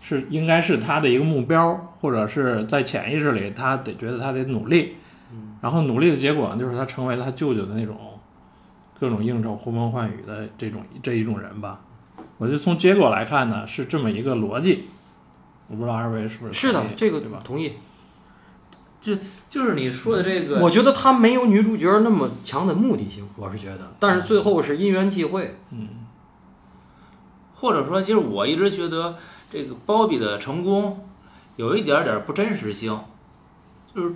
[0.00, 4.96] 是应该是他的一个目标，或者是在潜意识里他得觉得他得努力，
[5.60, 7.96] 然后努力的结果，就是他成为了他舅舅的那种
[8.98, 11.80] 各种应酬、呼风唤雨的这种这一种人吧。
[12.38, 14.84] 我觉得从结果来看呢，是这么一个逻辑。
[15.66, 17.40] 我不知道二位是不是是的这个对吧？
[17.44, 17.74] 同意。
[19.00, 19.16] 就
[19.48, 25.58] 就是你说的这个，我觉得他没有女主角那么强的目的性，我是觉得，但是最后是因缘际会。
[25.70, 25.88] 嗯
[27.60, 29.16] 或者说，其实我一直觉得
[29.50, 31.04] 这个包比的成功
[31.56, 32.96] 有一点点不真实性，
[33.92, 34.14] 就是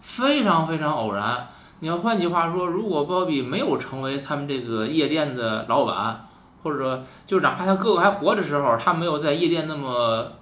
[0.00, 1.46] 非常非常偶然。
[1.78, 6.26] 你要换句话说，如果包比没有成为他们这个夜店的老板，
[6.64, 10.32] 或者说就哪怕他哥哥还活着时候，他没有在夜店那么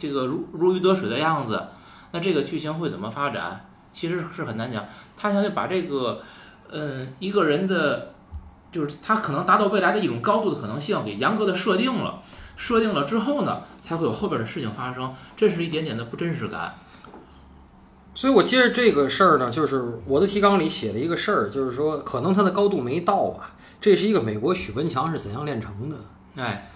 [0.00, 1.62] 这个如如鱼得水的样子，
[2.12, 3.64] 那这个剧情会怎么发展？
[3.92, 4.84] 其实是很难讲。
[5.16, 6.22] 他想把这个，
[6.70, 8.14] 嗯，一个人的
[8.70, 12.22] 就是他可能达到未来的一种高度的可能性，给严格的设定了。
[12.56, 15.14] 设定了之后呢，才会有后边的事情发生。
[15.36, 16.74] 这是一点点的不真实感。
[18.14, 23.52] 所以我接着这个事儿呢，就是我的提纲里写了一个事儿，就是说可能它的高度没到吧。
[23.80, 25.96] 这是一个美国许文强是怎样炼成的。
[26.34, 26.68] 哎，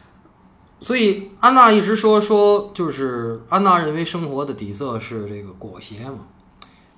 [0.82, 6.26] 所以安娜一直说说，就是安娜认为生活的底色是这个裹挟嘛。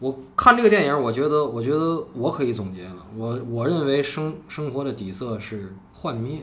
[0.00, 2.96] 我看这个电影，我觉得，我觉得我可以总结了。
[3.16, 6.40] 我我认为生生活的底色是幻灭，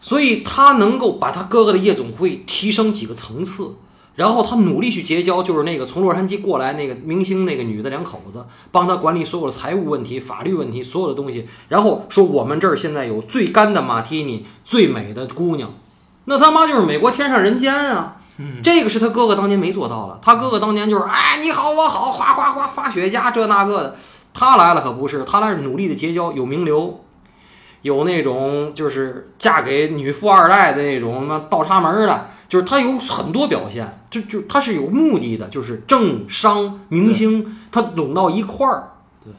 [0.00, 3.76] 所以他能够把他哥哥的夜总会提升几个层次，
[4.14, 11.46] 然后他努力去结交，就是那个从洛杉矶过来那个明星那个女的两口子，帮他管理所有的财务问题、法律问题，所有的东西。
[11.68, 15.74] 然后说我们这儿现在有最干的马提尼，最美的姑娘，
[16.24, 18.16] 那他妈就是美国天上人间啊！
[18.62, 23.96] 这个是他哥哥当年没做到了，他哥哥当年就是哎你好我好，哗哗哗发雪茄这那个的，
[24.32, 27.04] 他来了可不是，他来是努力的结交，有名流，
[27.82, 39.32] 有那种就是嫁给女富二代的那种什么倒插门儿的，就是他有很多表现，就就他是有目的的，就是政商明星他拢到一块儿，对，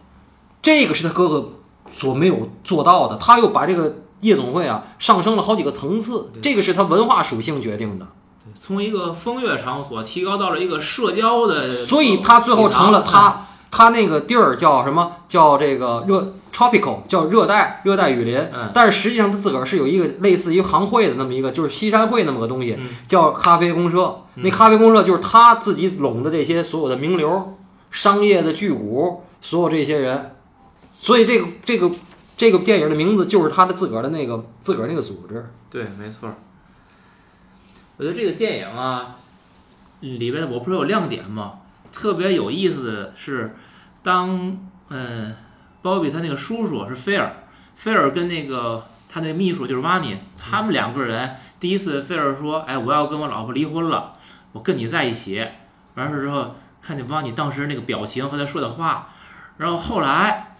[0.61, 1.49] 这个是他哥哥
[1.91, 8.07] 所没有做到的，他又把这个夜总会啊上升了好几个层次，这个是他文化属性决定的。
[8.59, 15.13] 从一个风月场所提高到了一个社交的，所以他最后成了他他那个地儿叫什么？
[15.27, 18.37] 叫这个热 tropical，叫热带热带雨林。
[18.53, 24.21] 嗯但是实际上他自个儿是有一个类似于行会的那么一个，就是西山会那么个东西，嗯叫咖啡公社。
[24.35, 27.57] 那咖啡公社就是他自己拢的这些所有的名流、
[27.91, 30.35] 商业的巨贾，所有这些人。
[30.91, 31.89] 所以这个这个
[32.35, 35.49] 这个电影的名字就是他的自个儿的那个自个儿那个组织。
[35.69, 36.33] 对，没错。
[37.97, 39.17] 我觉得这个电影啊，
[40.01, 41.59] 里边我不是有亮点吗？
[41.91, 43.55] 特别有意思的是，
[44.01, 44.57] 当
[44.89, 45.35] 嗯，
[45.83, 47.43] 鲍比他那个叔叔是菲尔，
[47.75, 54.13] 菲尔跟那个他那个秘书就是瓦尼，他们两个人第一次菲尔说：“哎，我要跟我老婆离婚了，
[54.53, 55.47] 我跟你在一起。”
[55.93, 59.09] 完事之后，看见瓦尼当时那个表情和他说的话，
[59.57, 60.52] 然后后来，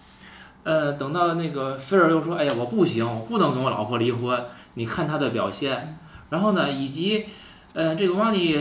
[0.63, 4.45] 呃，等到那个菲尔又说：“哎呀，我不行，我不能跟我老婆离婚。”
[4.75, 5.99] 你看他的表现，
[6.29, 7.25] 然后呢，以及
[7.73, 8.57] 呃，这个瓦尼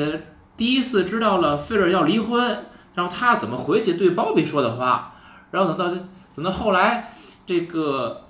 [0.56, 5.14] 第一次知道了菲尔要离婚，然后他怎么回去对鲍比说的话，
[5.50, 6.00] 然后等到
[6.34, 7.10] 等到后来，
[7.46, 8.24] 这个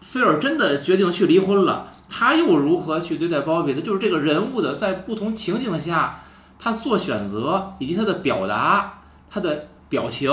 [0.00, 3.80] 菲尔真的决定去离婚了，他又如何去对待鲍比的？
[3.80, 6.20] 就是这个人物的在不同情境下，
[6.58, 10.30] 他做选择以及他的表达，他的表情，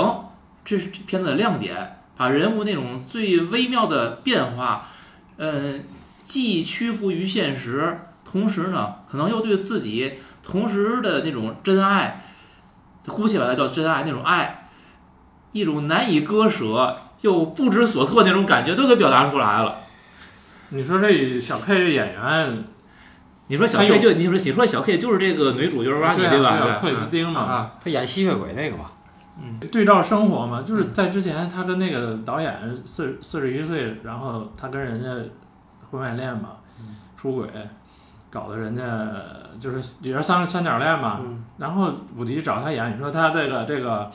[0.64, 4.90] 这是这片子的亮点，把人物那种最微妙的变化，
[5.38, 5.84] 嗯，
[6.22, 10.20] 既屈服于现实，同时呢，可能又对自己。
[10.40, 12.24] 同时的那种真爱，
[13.08, 14.68] 姑且把它叫真爱，那种爱，
[15.50, 19.78] 一种难以割舍又不知所措那种感觉，都给表达出来了。
[20.68, 22.64] 你说这小 K 这演员，
[23.48, 26.78] 你说小 K 就你说你说小 K 就是这个女主角瓦尼对吧？
[26.80, 28.84] 克里斯汀嘛，啊，他演吸血鬼那个嘛，
[29.40, 35.08] 嗯，对照生活嘛，就是在之前他跟那个导演四四十一岁，然后他跟人家
[35.90, 36.50] 婚外恋嘛，
[37.16, 37.48] 出轨。
[38.30, 38.82] 搞得人家
[39.60, 41.20] 就是也是三三角恋嘛，
[41.58, 44.10] 然后伍迪找他演，你说他这个这个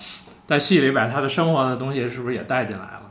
[0.48, 3.02] 在戏里把他的生活的东西是不是也带进来了？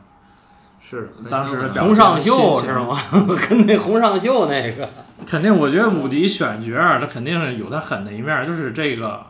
[0.81, 2.97] 是，当时洪尚秀是吗？
[3.47, 4.89] 跟那洪尚秀那个，
[5.25, 9.25] 肯定，我觉得伍迪选角他肯定是有他狠的一面，就是这个，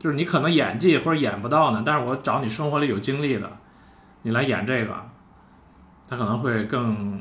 [0.00, 3.48] 就是你可能演技或者演不到呢，但是我找你生活里有经历的，
[4.22, 4.94] 你来演这个，
[6.08, 7.20] 他可能会更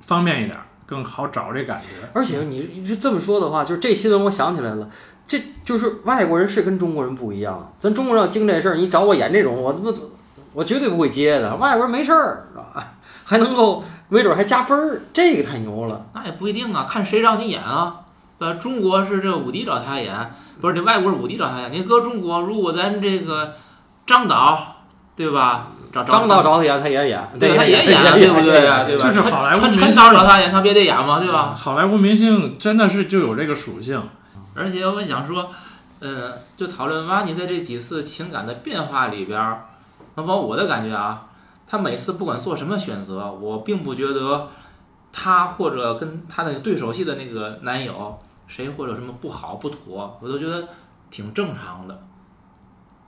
[0.00, 0.58] 方便一点。
[0.88, 4.88] 更好找这感觉，而且你你是这么说的话，就是这新闻我想起来了，
[5.26, 9.92] 这就是外国人是跟中国人不一样，咱中国人要经这事儿，你找我演这种，我他妈
[10.52, 11.56] 我绝对不会接的。
[11.56, 12.46] 外国人没事儿，
[13.24, 16.06] 还能够没准还加分儿，这个太牛了。
[16.14, 18.02] 那也不一定啊，看谁让你演啊。
[18.38, 20.14] 呃，中国是这武迪找他演，
[20.60, 21.72] 不是这外国是武帝找他演。
[21.72, 23.54] 你搁中国，如果咱这个
[24.06, 24.76] 张导，
[25.14, 25.68] 对吧？
[25.92, 28.84] 张导找他演，他也演，对，他也演，对不对呀？
[28.84, 29.04] 对吧？
[29.04, 31.18] 就是好莱坞明星找他演，他不也得演吗？
[31.18, 31.54] 对吧？
[31.56, 34.02] 好莱坞明星真的是就有这个属性。
[34.54, 35.50] 而且我想说，
[36.00, 39.58] 嗯，就讨论瓦尼在这几次情感的变化里边，
[40.14, 41.26] 包括我的感觉啊，
[41.66, 44.48] 他每次不管做什么选择，我并不觉得
[45.12, 50.68] 他或者跟他的对手戏的那个男友谁或者什么不好不妥，我都觉得
[51.10, 52.06] 挺正常的。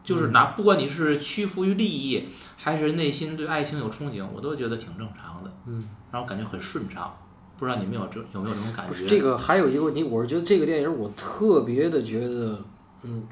[0.05, 5.53] 就是拿不管你是屈服于利益，还是内心对爱情有憧憬，我都觉得挺正常的。
[5.66, 7.14] 嗯，让我感觉很顺畅。
[7.59, 9.05] 不知道你们有这有没有这种感觉？
[9.07, 12.64] 这个还有一个问题，我是觉得这个电影我特别的觉得，
[13.03, 13.24] 嗯，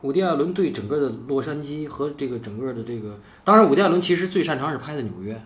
[0.00, 5.44] 伍迪·艾伦对整个的洛杉矶和这个整个的这个，当然伍迪·艾伦其实最擅长是拍的纽约，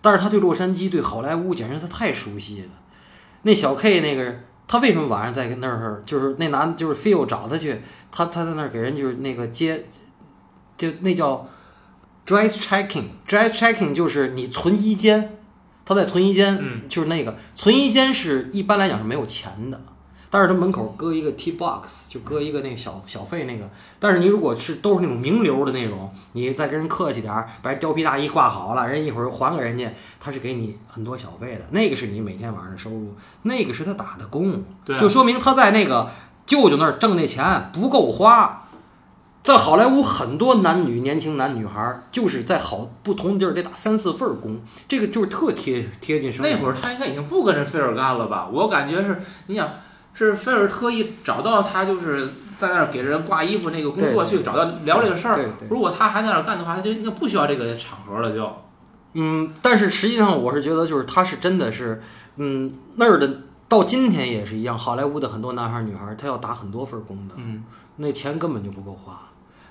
[0.00, 2.68] 但是他对洛杉矶、对好莱坞简直他太熟悉了。
[3.42, 4.34] 那小 K 那个。
[4.72, 6.00] 他为什么晚上在那儿？
[6.06, 7.80] 就是那男，就是 Phil 找他去，
[8.12, 9.86] 他他在那儿给人就是那个接，
[10.78, 11.44] 就那叫
[12.24, 15.36] dress checking，dress checking 就是你存衣间，
[15.84, 16.56] 他在存衣间，
[16.88, 19.80] 就是那个存衣间是一般来讲是没有钱的。
[20.32, 23.68] 但是他门口搁一个 T box，就搁一个那个小小费那个。
[23.98, 31.62] 但是你如果是都是那种名流的那种，你再跟人客气点儿，把貂皮大衣挂好了，人一会儿还给人家，他是给你很多小费的。
[31.70, 33.12] 那个是你每天晚上的收入，
[33.42, 36.08] 那个是他打的工，对就说明他在那个
[36.46, 38.68] 舅舅那儿挣那钱不够花。
[39.42, 46.48] 在好莱坞，很多男女年轻男女孩就是在好不同地儿得打三四份工，这个就是特贴贴近生活。
[46.48, 48.48] 那会儿他应该已经不跟着菲尔干了吧？
[48.52, 49.68] 我感觉是，你想。
[50.12, 55.38] 是菲尔特意找到他，就是在那儿给人挂衣服那个工作去找到聊这个事儿。
[55.70, 58.34] 如果他还在那儿干的话，他就应该不需要这个场合了。
[58.34, 58.62] 就，
[59.14, 62.02] 嗯，但是实际上我是觉得，就是他是真的是，
[62.36, 63.28] 嗯，那儿的
[63.66, 64.76] 到今天也是一样。
[64.78, 67.64] 好莱坞的很多男孩女孩，他要打很多份工的，嗯，
[67.96, 69.18] 那钱根本就不够花，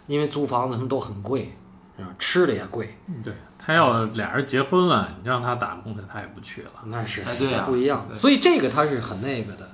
[0.08, 1.56] 因为租房子什么都很贵，
[1.98, 2.10] 是吧？
[2.18, 2.98] 吃的也贵。
[3.24, 6.72] 对他要俩人结婚了，你让他打工去，他也不去了。
[6.86, 8.04] 那是，哎，对呀，不一样。
[8.16, 9.70] 所以这个他是很那个的。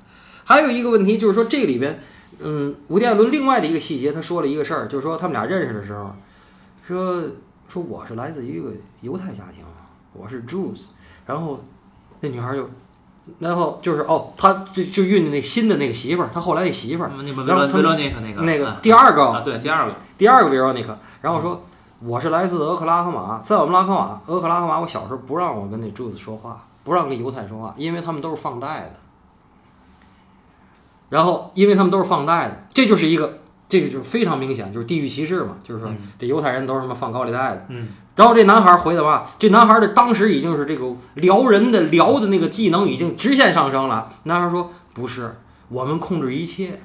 [0.46, 2.00] 还有一个问题就是说，这里边，
[2.40, 6.16] 嗯，伍迪·艾伦另外的一个细节，他说了一个事儿，就是说他们俩认识的时候，
[6.88, 7.24] 说
[7.68, 8.72] 说我是来自于一个
[9.02, 9.66] 犹太家庭，
[10.14, 10.84] 我是 Jews，
[11.26, 11.60] 然后
[12.22, 12.70] 那女孩就，
[13.40, 17.12] 然后就是哦，他就就孕的那新的那个媳妇儿，他后来那媳妇儿，
[17.46, 19.96] 然后他那个那个那个第二个，对第二个。
[20.18, 21.62] 第二个维罗妮克，然后说
[22.00, 28.94] 我是来自俄克拉荷马，在我们拉科马俄克拉荷马，我小时候不让我跟那 Jews 说话，不让跟犹太说话，因为他们都是放贷的。
[31.16, 33.40] 然后，因为他们都是放贷的，这就是一个，
[33.70, 37.66] 这个就是非常明显，就是地域歧视嘛，就是说嗯这犹太人都是什么放高利贷的。
[37.70, 37.88] 嗯，
[38.18, 44.12] 然后这男孩回的话，这男孩的当时已经是这个撩人的撩的那个技能已经直线上升了。
[44.24, 45.38] 男孩说：“不是，
[45.70, 46.82] 我们控制一切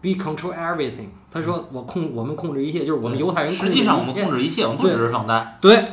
[0.00, 5.58] ，we control everything。”他说：“我控，我们控制一切，就是我们犹太人控制一切。”实际上我们控制一切，我们不只是放贷。
[5.60, 5.84] 对，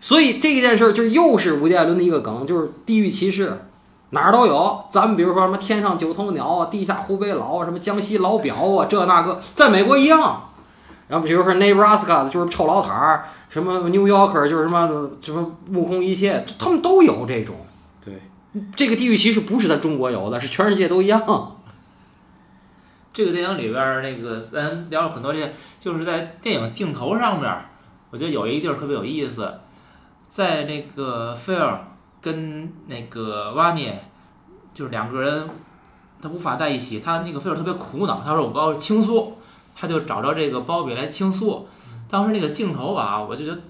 [0.00, 3.66] 所以这件事儿就又是伍迪·艾伦的一个梗，就是地域歧视，
[4.10, 4.84] 哪儿都有。
[4.90, 10.48] 咱们比如说什么天上九头鸟啊，地下湖北佬啊，什么江西老表啊，这那个，在美国一样。
[11.08, 17.56] 然后比如说 Nebraska 的就是臭老塔儿，什么 New Yorker 就是什么什么目空一切，他们都有这种。
[18.04, 18.22] 对，
[18.76, 21.56] 这个地域歧视不是咱中国有的，是全世界都一样。
[23.12, 27.64] 这个电影里边儿那个咱聊了很多这些，就是在电影镜头上面儿，
[28.10, 29.52] 我觉得有一个地儿特别有意思，
[30.28, 31.88] 在那个菲尔
[32.20, 34.02] 跟那个瓦涅，
[34.74, 35.48] 就是两个人
[36.20, 39.38] 他无法在一起，他那个菲尔特别苦恼，他说我要倾诉，
[39.74, 41.66] 他就找着这个鲍比来倾诉。
[42.08, 43.60] 当时那个镜头吧，我就觉得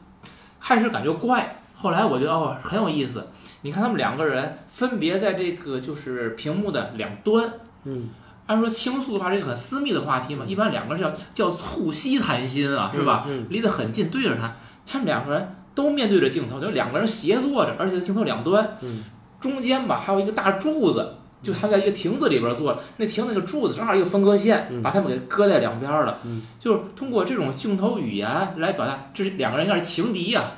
[0.59, 3.26] 开始感觉怪，后来我觉得哦很有意思。
[3.62, 7.53] 你看他们两个人分别在这个就是屏幕的两端，
[7.84, 8.09] 嗯，
[8.46, 13.24] 按说倾诉的话，是一个很私密的话题嘛，一般两个人叫叫促膝谈心啊，是吧？
[13.28, 19.04] 嗯，离得很近，对着他，他们两个人都面对着镜头，就两个人斜坐着，而且在镜头两端，嗯。
[19.40, 24.82] 中间吧还有一个大柱子，就他们在一个亭子里边坐着，那亭子那个柱子正好一个分割线，嗯。
[24.82, 26.42] 把他们给搁在两边了，嗯。
[26.58, 30.52] 就是通过这种镜头语言来表达，这是两个人应该是情敌呀、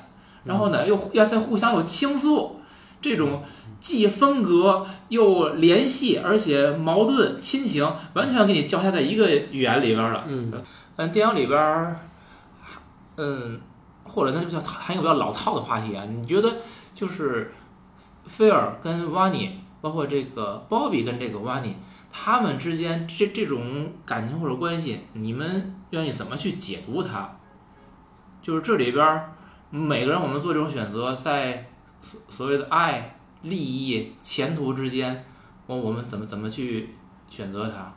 [0.45, 2.61] 然后呢又要在互相有倾诉，
[3.01, 3.43] 这种
[3.79, 10.25] 既分隔又联系，而且矛盾亲情完全给你交叉在一个语言里边了。
[10.27, 10.53] 嗯。
[10.97, 12.01] 嗯，电影里边儿，
[13.17, 13.61] 嗯，
[14.05, 16.57] 或者咱就叫谈一个比较老套的话题啊，你觉得
[16.95, 17.53] 就是
[18.27, 21.77] 菲尔跟瓦尼，包括这个鲍比跟这个瓦尼，
[22.11, 27.31] 他们之间这这种感情或者关系，你们愿意怎么去解读它？
[28.41, 29.25] 就是这里边
[29.71, 31.67] 每个人我们做这种选择，在
[32.01, 35.25] 所所谓的爱、利益、前途之间，
[35.67, 36.97] 我我们怎么怎么去
[37.29, 37.95] 选择它？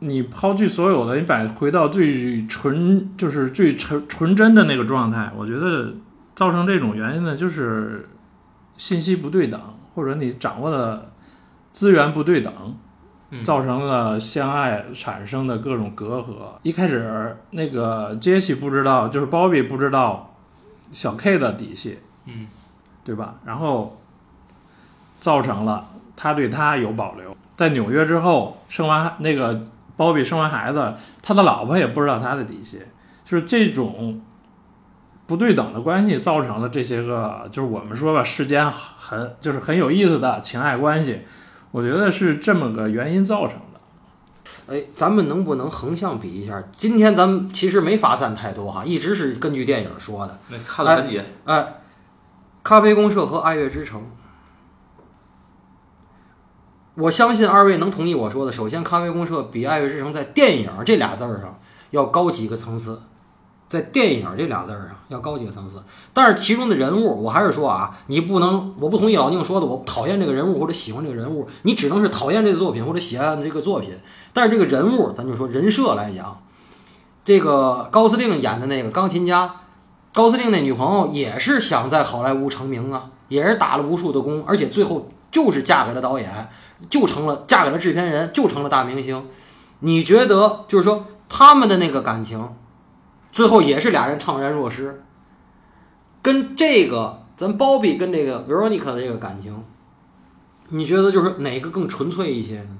[0.00, 5.92] 你抛去所有的，你摆回到最纯，就是最纯纯真的那个状态，我觉得
[6.34, 8.08] 造成这种原因呢，就是
[8.76, 9.60] 信息不对等，
[9.94, 11.06] 或者你掌握的
[11.72, 12.52] 资源不对等，
[13.30, 16.58] 嗯造成了相爱产生的各种隔阂。
[16.62, 20.36] 一开始那个杰西不知道，就是鲍比不知道
[20.92, 22.46] 小 K 的底细，嗯，
[23.04, 23.34] 对吧？
[23.44, 24.00] 然后
[25.18, 27.36] 造成了他对他有保留。
[27.56, 29.66] 在纽约之后，生完那个
[29.98, 32.80] 鲍比生完孩子，他的老婆也不知道他的底细，
[33.24, 34.22] 就是这种
[35.26, 41.22] 不对等的关系造成了这些个，就是我们说吧，世间很就是很有意思的情爱关系，
[41.72, 44.74] 我觉得是这么个原因造成的。
[44.74, 46.62] 哎，咱们能不能横向比一下？
[46.72, 50.38] 今天咱们其实没发散太多哈，一直是根据电影说的。
[50.48, 51.22] 那看了很紧。
[51.44, 51.74] 哎，
[52.62, 54.02] 咖啡公社和爱乐之城，
[57.00, 58.50] 我相信二位能同意我说的。
[58.50, 61.56] 首先，咖啡公社比爱乐之城在电影这俩字儿上
[61.90, 63.00] 要高几个层次，
[63.68, 65.80] 在电影这俩字儿上要高几个层次。
[66.12, 73.96] 但是其中的人物，我还是说啊，你不能，我不同意老宁说的，我讨厌这个人物或者喜欢这个人物，你只能是讨厌这个作品或者喜欢这个作品。
[74.32, 76.42] 但是这个人物，咱就说人设来讲，
[77.24, 79.54] 这个高司令演的那个钢琴家。
[80.12, 86.48] 高司令那女朋友也是想在好莱坞成名啊，也是打了无数的工，而且最后就是嫁给了导演，
[86.88, 89.26] 就成了嫁给了制片人，就成了大明星。
[89.80, 92.54] 你觉得就是说他们的那个感情，
[93.32, 95.02] 最后也是俩人怅然若失，
[96.22, 99.62] 跟这个咱鲍比跟这个 Veronica 的这个感情，
[100.68, 102.78] 你觉得就是哪个更纯粹一些呢？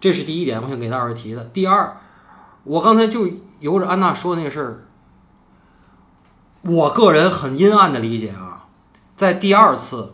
[0.00, 1.44] 这是第一点，我想给大伙提的。
[1.44, 1.96] 第二，
[2.64, 3.28] 我刚才就
[3.60, 4.84] 由着安娜说那个事儿。
[6.62, 8.66] 我个人很阴暗的理解啊，
[9.16, 10.12] 在第二次，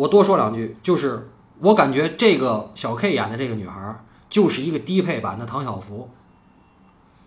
[0.00, 6.08] 我多说两句，就是我感觉这个小 K 演的这个女孩就是一个低配版的唐小芙，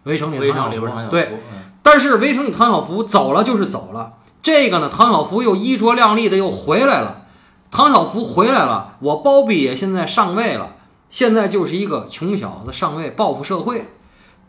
[0.09, 7.27] 《围城》里唐晓芙，商里边儿对，嗯但是《围城》里唐小芙走了就是走了，这个呢，唐小芙又衣着靓丽的又回来了，
[7.69, 10.77] 唐小芙回来了，我包庇也现在上位了，
[11.09, 13.93] 现在就是一个穷小子上位报复社会。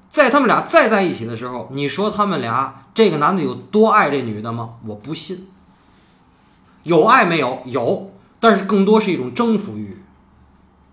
[0.08, 4.76] 在他们俩再在一起的时候，你说他们俩这个男的有多爱这女的吗？
[4.86, 5.48] 我不信。
[6.84, 7.62] 有爱没有？
[7.64, 8.10] 有，
[8.44, 9.96] 但是更多是一种征服欲，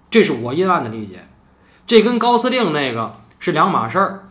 [0.09, 1.27] 这是我阴暗的理解。
[1.85, 4.29] 这跟高司令那个是两码事儿。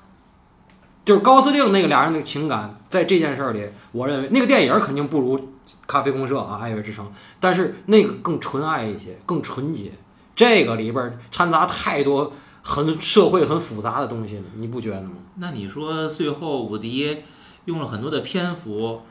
[1.04, 5.38] 就是高司令那个俩人的情感，在这件事儿里，我认为那个电影肯定不如
[5.86, 7.04] 《咖啡公社》啊，《爱乐之城》，
[7.38, 9.92] 但是那个更纯爱一些，更纯洁。
[10.34, 15.10] 这个里边掺杂太多很社会很复杂的东西了，你不觉得吗？
[15.36, 17.18] 那你说最后伍迪
[17.66, 19.02] 用了很多的篇幅，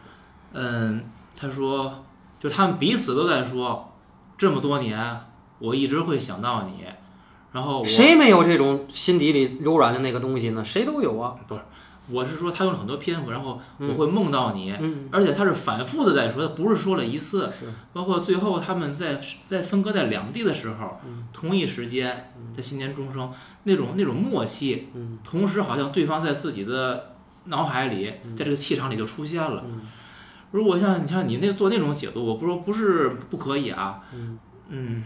[0.53, 1.03] 嗯，
[1.38, 2.03] 他说，
[2.39, 3.93] 就他们彼此都在说，
[4.40, 5.20] 这么多年
[5.60, 6.86] 我一直会想到你，
[7.52, 10.64] 然后我谁没有这种心底里柔软的那个东西呢？
[10.64, 11.36] 谁都有啊。
[11.46, 11.62] 不是
[12.10, 17.66] 我是说他用了很多篇幅，然后我会梦到你，嗯，而且他是反复的在说，他不是说了一次，是。
[17.92, 21.28] 包括最后他们在在分割在两地的时候，嗯。
[21.34, 23.30] 同一时间在新年钟声
[23.64, 25.20] 那种那种默契，嗯。
[25.22, 28.38] 同时好像对方在自己的脑海里，嗯。
[28.38, 29.66] 在这个气场里就出现了。
[30.52, 34.02] 如果像你像你那做那种解读，我不说不是不可以啊，
[34.70, 35.04] 嗯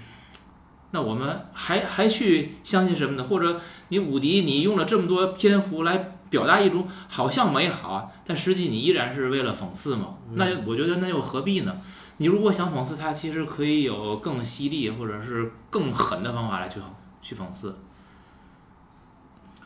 [0.92, 3.24] 那我们还还去相信什么呢？
[3.24, 10.16] 或者你武迪，你用了这么多篇幅来表达一种好像美好，但实际你依然是为了讽刺嘛？
[10.34, 11.76] 那我觉得那又何必呢？
[12.18, 16.80] 你如果想讽刺他，其实可以有更犀利或者是更狠的方法来去
[17.24, 17.76] 去讽刺。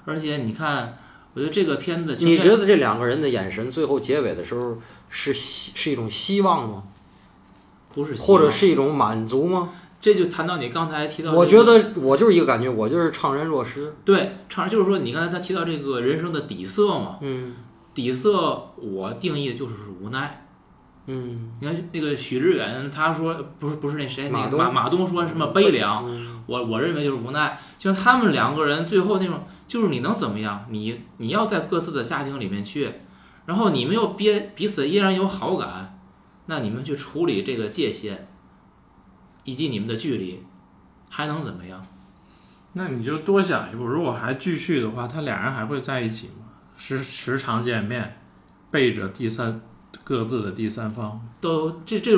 [0.06, 0.98] 而且你看，
[1.38, 6.84] 我觉得这个片子，你觉得这两个人的眼神最后结尾的时候是希是一种希望吗？
[7.94, 9.70] 不是，或者是一种满足吗？
[10.02, 13.94] 这就谈到你刚才提到、我觉得我就是一个感觉，我就是怅然若失。
[14.04, 17.54] 对，怅然就是说你刚才他提到这个人生的底色嘛，嗯
[17.94, 20.47] 底色我定义的就是无奈。
[21.10, 27.58] 嗯，你看那个许知远，他说不是不是那谁，马东那个马马东说什么悲凉，嗯我我认为就是无奈。
[27.80, 30.66] 就像他们两个人最后那种，就是你能怎么样？
[30.70, 32.92] 你你要在各自的家庭里面去，
[33.46, 35.98] 然后你们又彼彼此依然有好感，
[36.48, 38.28] 那你们去处理这个界限，
[39.46, 40.44] 以及你们的距离，
[41.10, 41.86] 还能怎么样？
[42.74, 46.46] 那你就多想一步，如果还继续的话，他俩人还会在一起吗？
[46.76, 48.20] 时时常见面，
[48.70, 49.62] 背着第三
[50.08, 52.18] 各自的第三方，都这这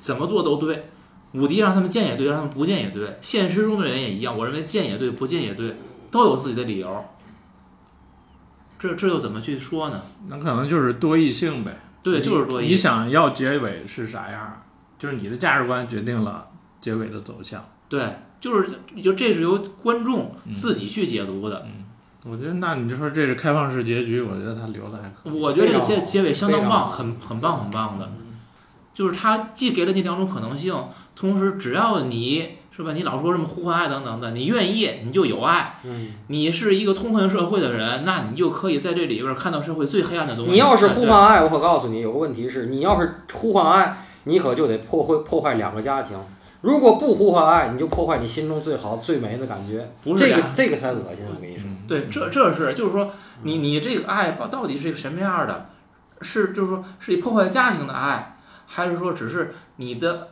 [0.00, 0.88] 怎么做都对。
[1.34, 3.18] 武迪让他们见也对，让他们不见也对。
[3.20, 5.74] 现实中的人也一样，我认为见也对，不见也对，
[6.10, 7.04] 都有自己的理由。
[8.78, 10.00] 这这又怎么去说呢？
[10.28, 11.78] 那可能就是多异性呗。
[12.02, 14.62] 对，就是多异你想要结尾是啥样，
[14.98, 16.48] 就是你的价值观决定了
[16.80, 17.62] 结尾的走向。
[17.90, 21.66] 对，就是就这是由观众自己去解读的。
[22.28, 25.40] 我觉得，那你就说这是开放式结局，我觉得他留的还可以。
[25.40, 28.08] 我觉得这结非常好结尾相当棒，很很棒很棒的。
[28.94, 30.74] 就是他既给了你两种可能性，
[31.14, 35.80] 同时只要你是吧，你老说什么呼唤爱等等的，你愿意你就有爱。
[35.84, 40.52] 嗯，你是一个痛恨社会的人，那你就可以在这里边看到社会最黑暗的东西。
[40.52, 46.18] 你要是呼唤爱，我可告诉你，有个问题是，你要是呼唤爱，你可就得破坏破坏两个家庭。
[46.66, 49.88] 如果不呼唤爱，你就破坏你心中最好最美的感觉。
[50.02, 51.70] 不是这个这个才恶心，我跟你说。
[51.86, 53.12] 对，这这是就是说，
[53.44, 55.70] 你你这个爱到到底是一个什么样的？
[56.20, 58.36] 是就是说是以破坏家庭的爱，
[58.66, 60.30] 还是说只是你的，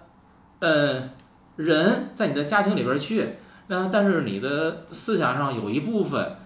[0.59, 1.09] 呃，
[1.55, 3.37] 人在你的家庭里边去，
[3.68, 6.37] 那但是你的思想上有一部分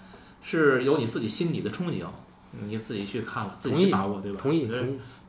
[0.43, 2.05] 是有你自己心里的憧憬，
[2.51, 4.39] 你自己去看了，自己去把握，对吧？
[4.39, 4.69] 同意。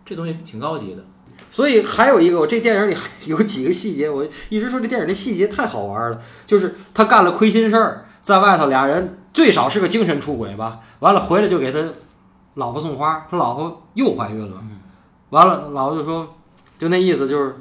[0.05, 1.03] 这东西挺高级的。
[1.51, 6.21] 所以还有一个，我这电影里 有几个细节，我一直说这电影的细节太好玩了。
[6.45, 11.79] 就是他干了亏心事儿，在外头俩人最少是个精神出轨吧，完了回来就给他
[12.55, 14.61] 老婆送花，他老婆又怀孕了，
[15.29, 16.35] 完了老婆就说，
[16.77, 17.55] 就那意思就是。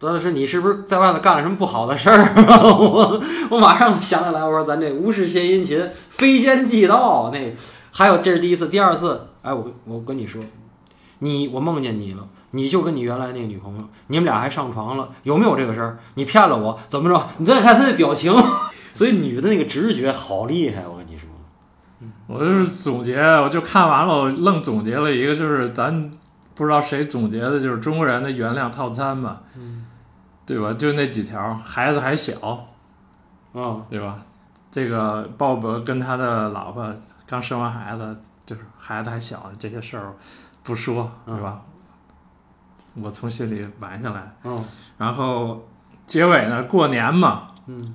[0.00, 2.34] 完了说你是不是在外头干了什么不好的事儿？
[2.78, 3.18] 我
[3.50, 7.30] 我马上想起来，我说咱这无事献殷勤，非奸即盗。
[7.32, 7.56] 那
[7.92, 10.42] 还有这是第一次，第二次，哎，我我跟你说，
[11.20, 15.98] 你我梦见你了，你就跟你原来那个女朋友，你们俩还上床了，有没有这个事儿？
[16.14, 17.22] 你骗了我，怎么着？
[17.38, 18.32] 你再看他的表情，
[18.94, 21.28] 所以女的那个直觉好厉害，我跟你说。
[22.26, 26.10] 我就是总结，我就看完了，我愣总结了一个，就是咱
[26.54, 29.40] 不知道谁总结的，就是中国人的原谅套餐嘛，
[30.44, 30.72] 对吧？
[30.74, 32.66] 就那几条，孩子还小，
[33.54, 34.18] 嗯，对吧？
[34.72, 36.92] 这个鲍勃跟他的老婆
[37.26, 40.14] 刚生完孩子，就是孩子还小，这些事儿
[40.62, 41.62] 不说，对吧？
[43.02, 44.32] 我从心里完下来。
[44.44, 44.64] 嗯，
[44.98, 45.68] 然后
[46.06, 47.94] 结尾呢，过年嘛，嗯，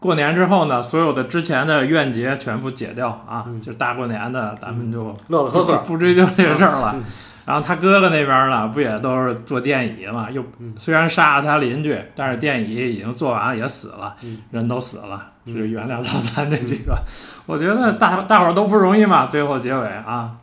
[0.00, 5.78] 过年之后呢，所有的之前的怨结全部解掉啊，嗯就大过年的，咱们就乐乐呵呵。
[5.86, 6.92] 不 追究这个事儿了。
[6.96, 7.04] 嗯
[7.44, 10.30] 然后他哥哥那边呢，不也都是坐电椅嘛？
[10.30, 15.20] 又嗯虽然杀了他邻居，但是电椅已经做完了，也死了，嗯人都死了。
[15.44, 16.96] 就是原谅到咱这几个，
[17.44, 19.26] 我觉得大大伙儿都不容易嘛。
[19.26, 20.36] 最后结尾啊，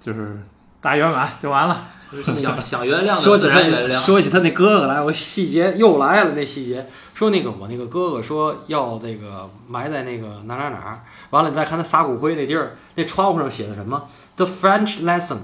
[0.00, 0.40] 就是
[0.80, 1.86] 大圆满就完了。
[2.40, 4.04] 想想原谅的说起他那自然原谅。
[4.04, 6.32] 说起他那哥哥来，我细节又来了。
[6.34, 11.00] 那细节说那个我那个哥哥说要这个埋在那个哪哪哪儿，
[11.30, 14.04] 完了你再看他撒骨灰那地儿，那窗户上写的什么
[14.36, 15.38] ？The French lesson，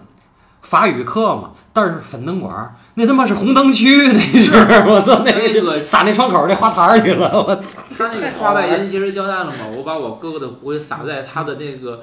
[0.63, 4.53] 法语课嘛，但是粉灯管儿，那他妈是红灯区，那是
[4.87, 7.83] 我操，那个这个撒那窗口那花坛儿去了，我操！
[7.97, 12.03] 他那个话外音其实交代了嘛，我把我哥哥的骨灰撒在他的那个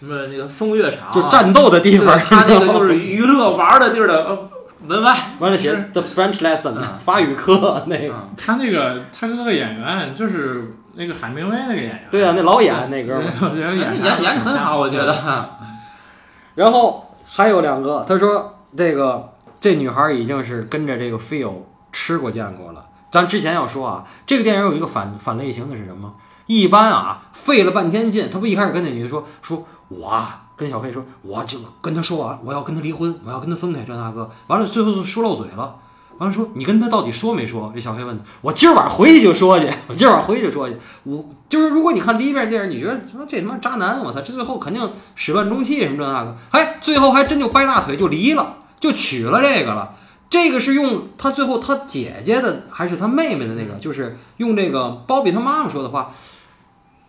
[0.00, 4.50] 什么那个风月场，就战斗的地方，他那个 就是娱乐玩的地儿的呃
[4.86, 5.16] 门外。
[5.40, 13.56] 完了写 The French lesson 法语课那个，嗯他那个他那个演员就是那个海明威那个演员，对啊，那老演那哥们儿。
[13.56, 15.48] 演演演的很好，我觉得。
[16.54, 21.52] 然后还有两个，他说这个这女孩已经是跟着这个 feel
[21.92, 22.84] 吃过见过了。
[23.10, 26.14] 咱之前要说啊，这个电影有一个反反类型的是什么？
[26.46, 30.22] 一般啊，费了半天劲，他不一开始跟那女的说说，我
[30.56, 35.76] 跟小黑说，我就跟他说完，我要跟他离婚，我要跟他分开，这那个，完了最后就说漏嘴了。
[36.18, 37.70] 完了说你跟他到底说没说？
[37.72, 40.76] 这小黑问他，我今儿晚上回去就说去，我今儿晚上回去就说去。
[41.04, 49.94] 我就是如果你看第一遍电影，你觉得说这他妈渣男，我操，这最后肯定始乱终弃什么这那个，哎，最后还真就掰大腿就离了，就娶了这个了。
[50.28, 56.10] 这个是用他最后他姐姐的还是他妹妹的那个，就是用这个包比他妈妈说的话，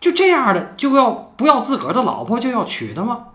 [0.00, 3.26] 就这样的就要不要自个儿的老婆就要娶她吗？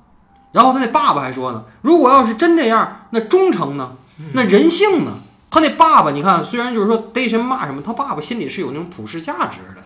[0.52, 3.98] 然后他那爸爸还说呢，如果要是真这样，那忠诚呢？
[4.34, 5.12] 那人性呢？
[5.52, 9.84] 他那爸爸，你看，虽然就是说逮谁骂什么，他爸爸心里是有那种普世价值的，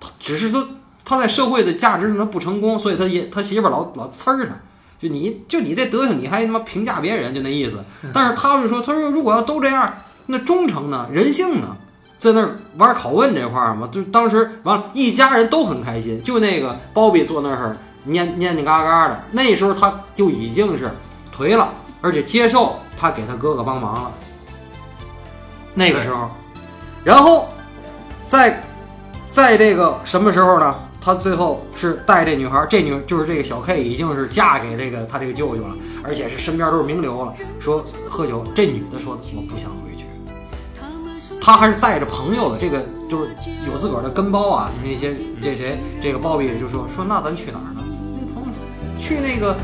[0.00, 0.66] 他只是说
[1.04, 4.54] 他在社会的价值上他不成功，所以他也他媳妇老老呲儿他，
[5.00, 7.82] 就你就你这德行，你还他妈评价别人，就那意思。
[8.12, 9.94] 但是他们说，他说如果要都这样，
[10.26, 11.08] 那忠诚呢？
[11.12, 11.76] 人性呢？
[12.24, 20.90] 在那儿玩拷问这块儿嘛，就当时完了，一家人都很开心，就那个包比坐那儿念念念嘎嘎的，那时候他就已经是
[21.36, 24.10] 颓了，而且接受他给他哥哥帮忙了。
[25.74, 26.30] 那个时候，
[27.04, 27.46] 然后
[28.26, 28.62] 在
[29.28, 30.74] 在这个什么时候呢？
[30.98, 37.34] 他最后是带这女孩，这女就是这个小 K 已经是嫁给这个他这个舅舅了，而且是身边都是名流了。
[37.60, 39.70] 说喝酒，这女的说我不想，
[41.44, 43.28] 他还是带着朋友的，这个就是
[43.70, 44.70] 有自个儿的跟包啊。
[44.82, 47.82] 那些这谁这个鲍比就说说那咱去哪儿呢？
[48.18, 49.54] 那朋友说去那个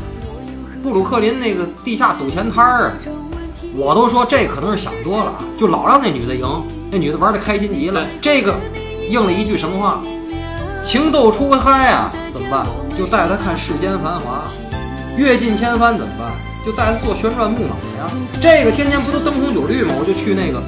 [0.83, 2.93] 布鲁克林那个地下赌钱摊儿啊。
[3.75, 6.47] 我都说这可能是想多了啊，就老让那女的赢，
[6.91, 8.05] 那女的玩的开心极了。
[8.21, 8.53] 这个
[9.09, 10.03] 应了一句什么话？
[10.83, 12.63] 情窦初开啊，怎么办？
[12.95, 14.43] 就带她看世间繁华。
[15.17, 16.31] 阅尽千帆怎么办？
[16.63, 18.11] 就带她坐旋转木马呀。
[18.39, 19.95] 这个天天不都灯红酒绿吗？
[19.97, 20.61] 我就去那个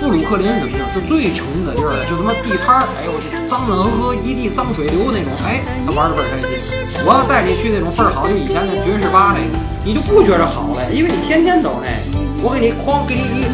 [0.00, 0.86] 布鲁克林是什么地儿？
[0.94, 3.12] 就最穷的地儿了，就他妈地摊儿，哎呦，
[3.46, 6.78] 脏脏呵呵，一地脏水流那种，哎，他玩的倍儿开心。
[7.04, 12.46] 我要带你去那种倍儿好，就以前那爵士吧那个，你就不觉着好了，因为你天天都是那个。
[12.46, 13.50] 我给你哐给你一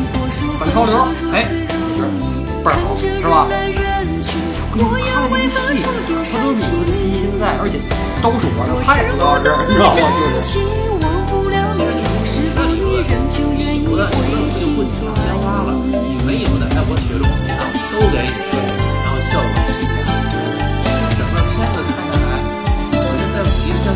[0.61, 0.93] 反潮流，
[1.33, 1.49] 哎，
[2.63, 3.49] 倍儿好，是吧？
[3.49, 5.89] 跟你说看那些戏，他
[6.43, 7.81] 都有我的基因在，而且
[8.21, 9.97] 都是我的菜，主要是，你知道吗？
[9.97, 10.05] 就
[10.53, 10.61] 是。
[13.35, 14.19] 有的有的我
[14.51, 15.71] 就不锦上添花了，
[16.35, 18.35] 没有的，哎，我雪中送炭，都给你，
[19.07, 19.95] 然后效果体现。
[21.15, 22.43] 整个片子看下来，
[22.91, 23.95] 我觉得在武夷山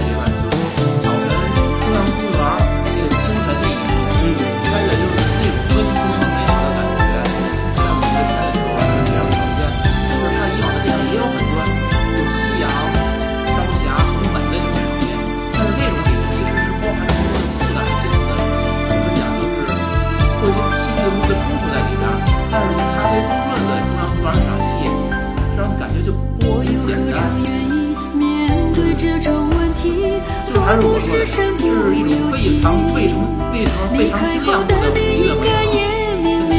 [30.69, 31.25] 还是我说的，
[31.57, 33.16] 就是一种非常非常
[33.49, 35.73] 非常非常精酿的愉悦美好。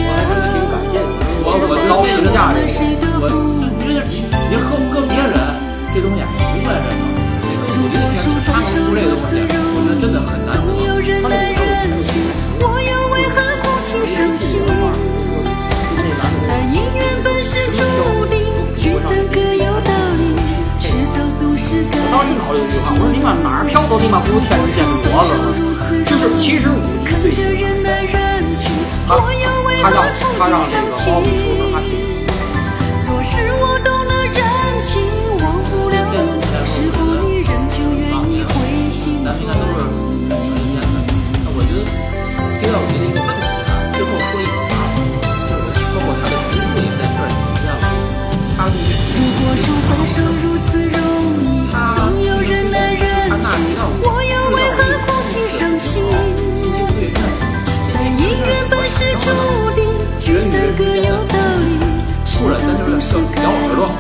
[0.02, 1.14] 我还是挺感谢你，
[1.46, 2.66] 我我高就评价这个。
[3.22, 3.38] 我就
[3.78, 4.18] 觉得你
[4.50, 5.30] 你和和别人
[5.94, 7.06] 这东西还不算什么。
[7.46, 8.18] 这个我觉得天
[8.50, 10.58] 他能出这个东西，我觉得真的很难得。
[10.58, 14.58] 他那里还有很多我又为何哭泣伤心？
[16.50, 17.86] 爱因缘本是注
[18.26, 18.42] 定，
[18.74, 19.79] 聚散各有道理，迟早总是该
[21.72, 25.54] 我当时脑里有一句话，我说你妈哪儿飘都你妈不如天上见着骡子了。
[26.04, 26.82] 就是其实我
[27.22, 28.72] 最喜欢着人来人去，
[29.08, 29.16] 他
[29.80, 30.04] 他让
[30.40, 31.94] 他让景伤这个包比说情？
[33.06, 33.89] 他喜欢。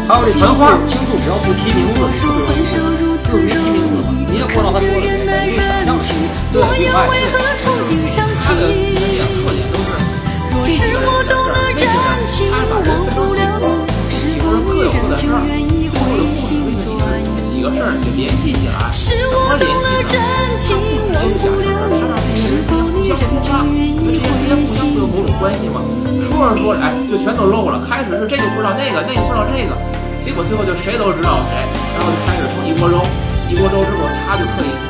[0.09, 2.33] 还有这钱花，倾诉只要不提名字，是不
[2.65, 2.81] 是？
[3.29, 6.17] 就是没提名字嘛，你也不知道他说了什么，你就想象出
[6.49, 7.37] 对，另外是他
[7.69, 10.01] 的人设说特点都是
[10.65, 10.97] 必个
[11.29, 13.69] 的，有点危险，他是把人分成几波，
[14.09, 16.89] 几波各有各的事儿，最后的故事会是
[17.29, 20.09] 这几个事儿给联系起来，什么联系呢？
[20.57, 25.85] 相互联系一下，他那边是兵，你是花，你们之间之间互相会有某种关系吗？
[26.25, 27.85] 说着说着，哎，就全都漏了。
[27.87, 29.77] 开始是这就不知道那个，那就不知道这个。
[30.19, 31.55] 结果最后就谁都知道谁
[31.95, 33.01] 然后就开始煮一锅粥
[33.49, 34.88] 一锅粥之后他就可以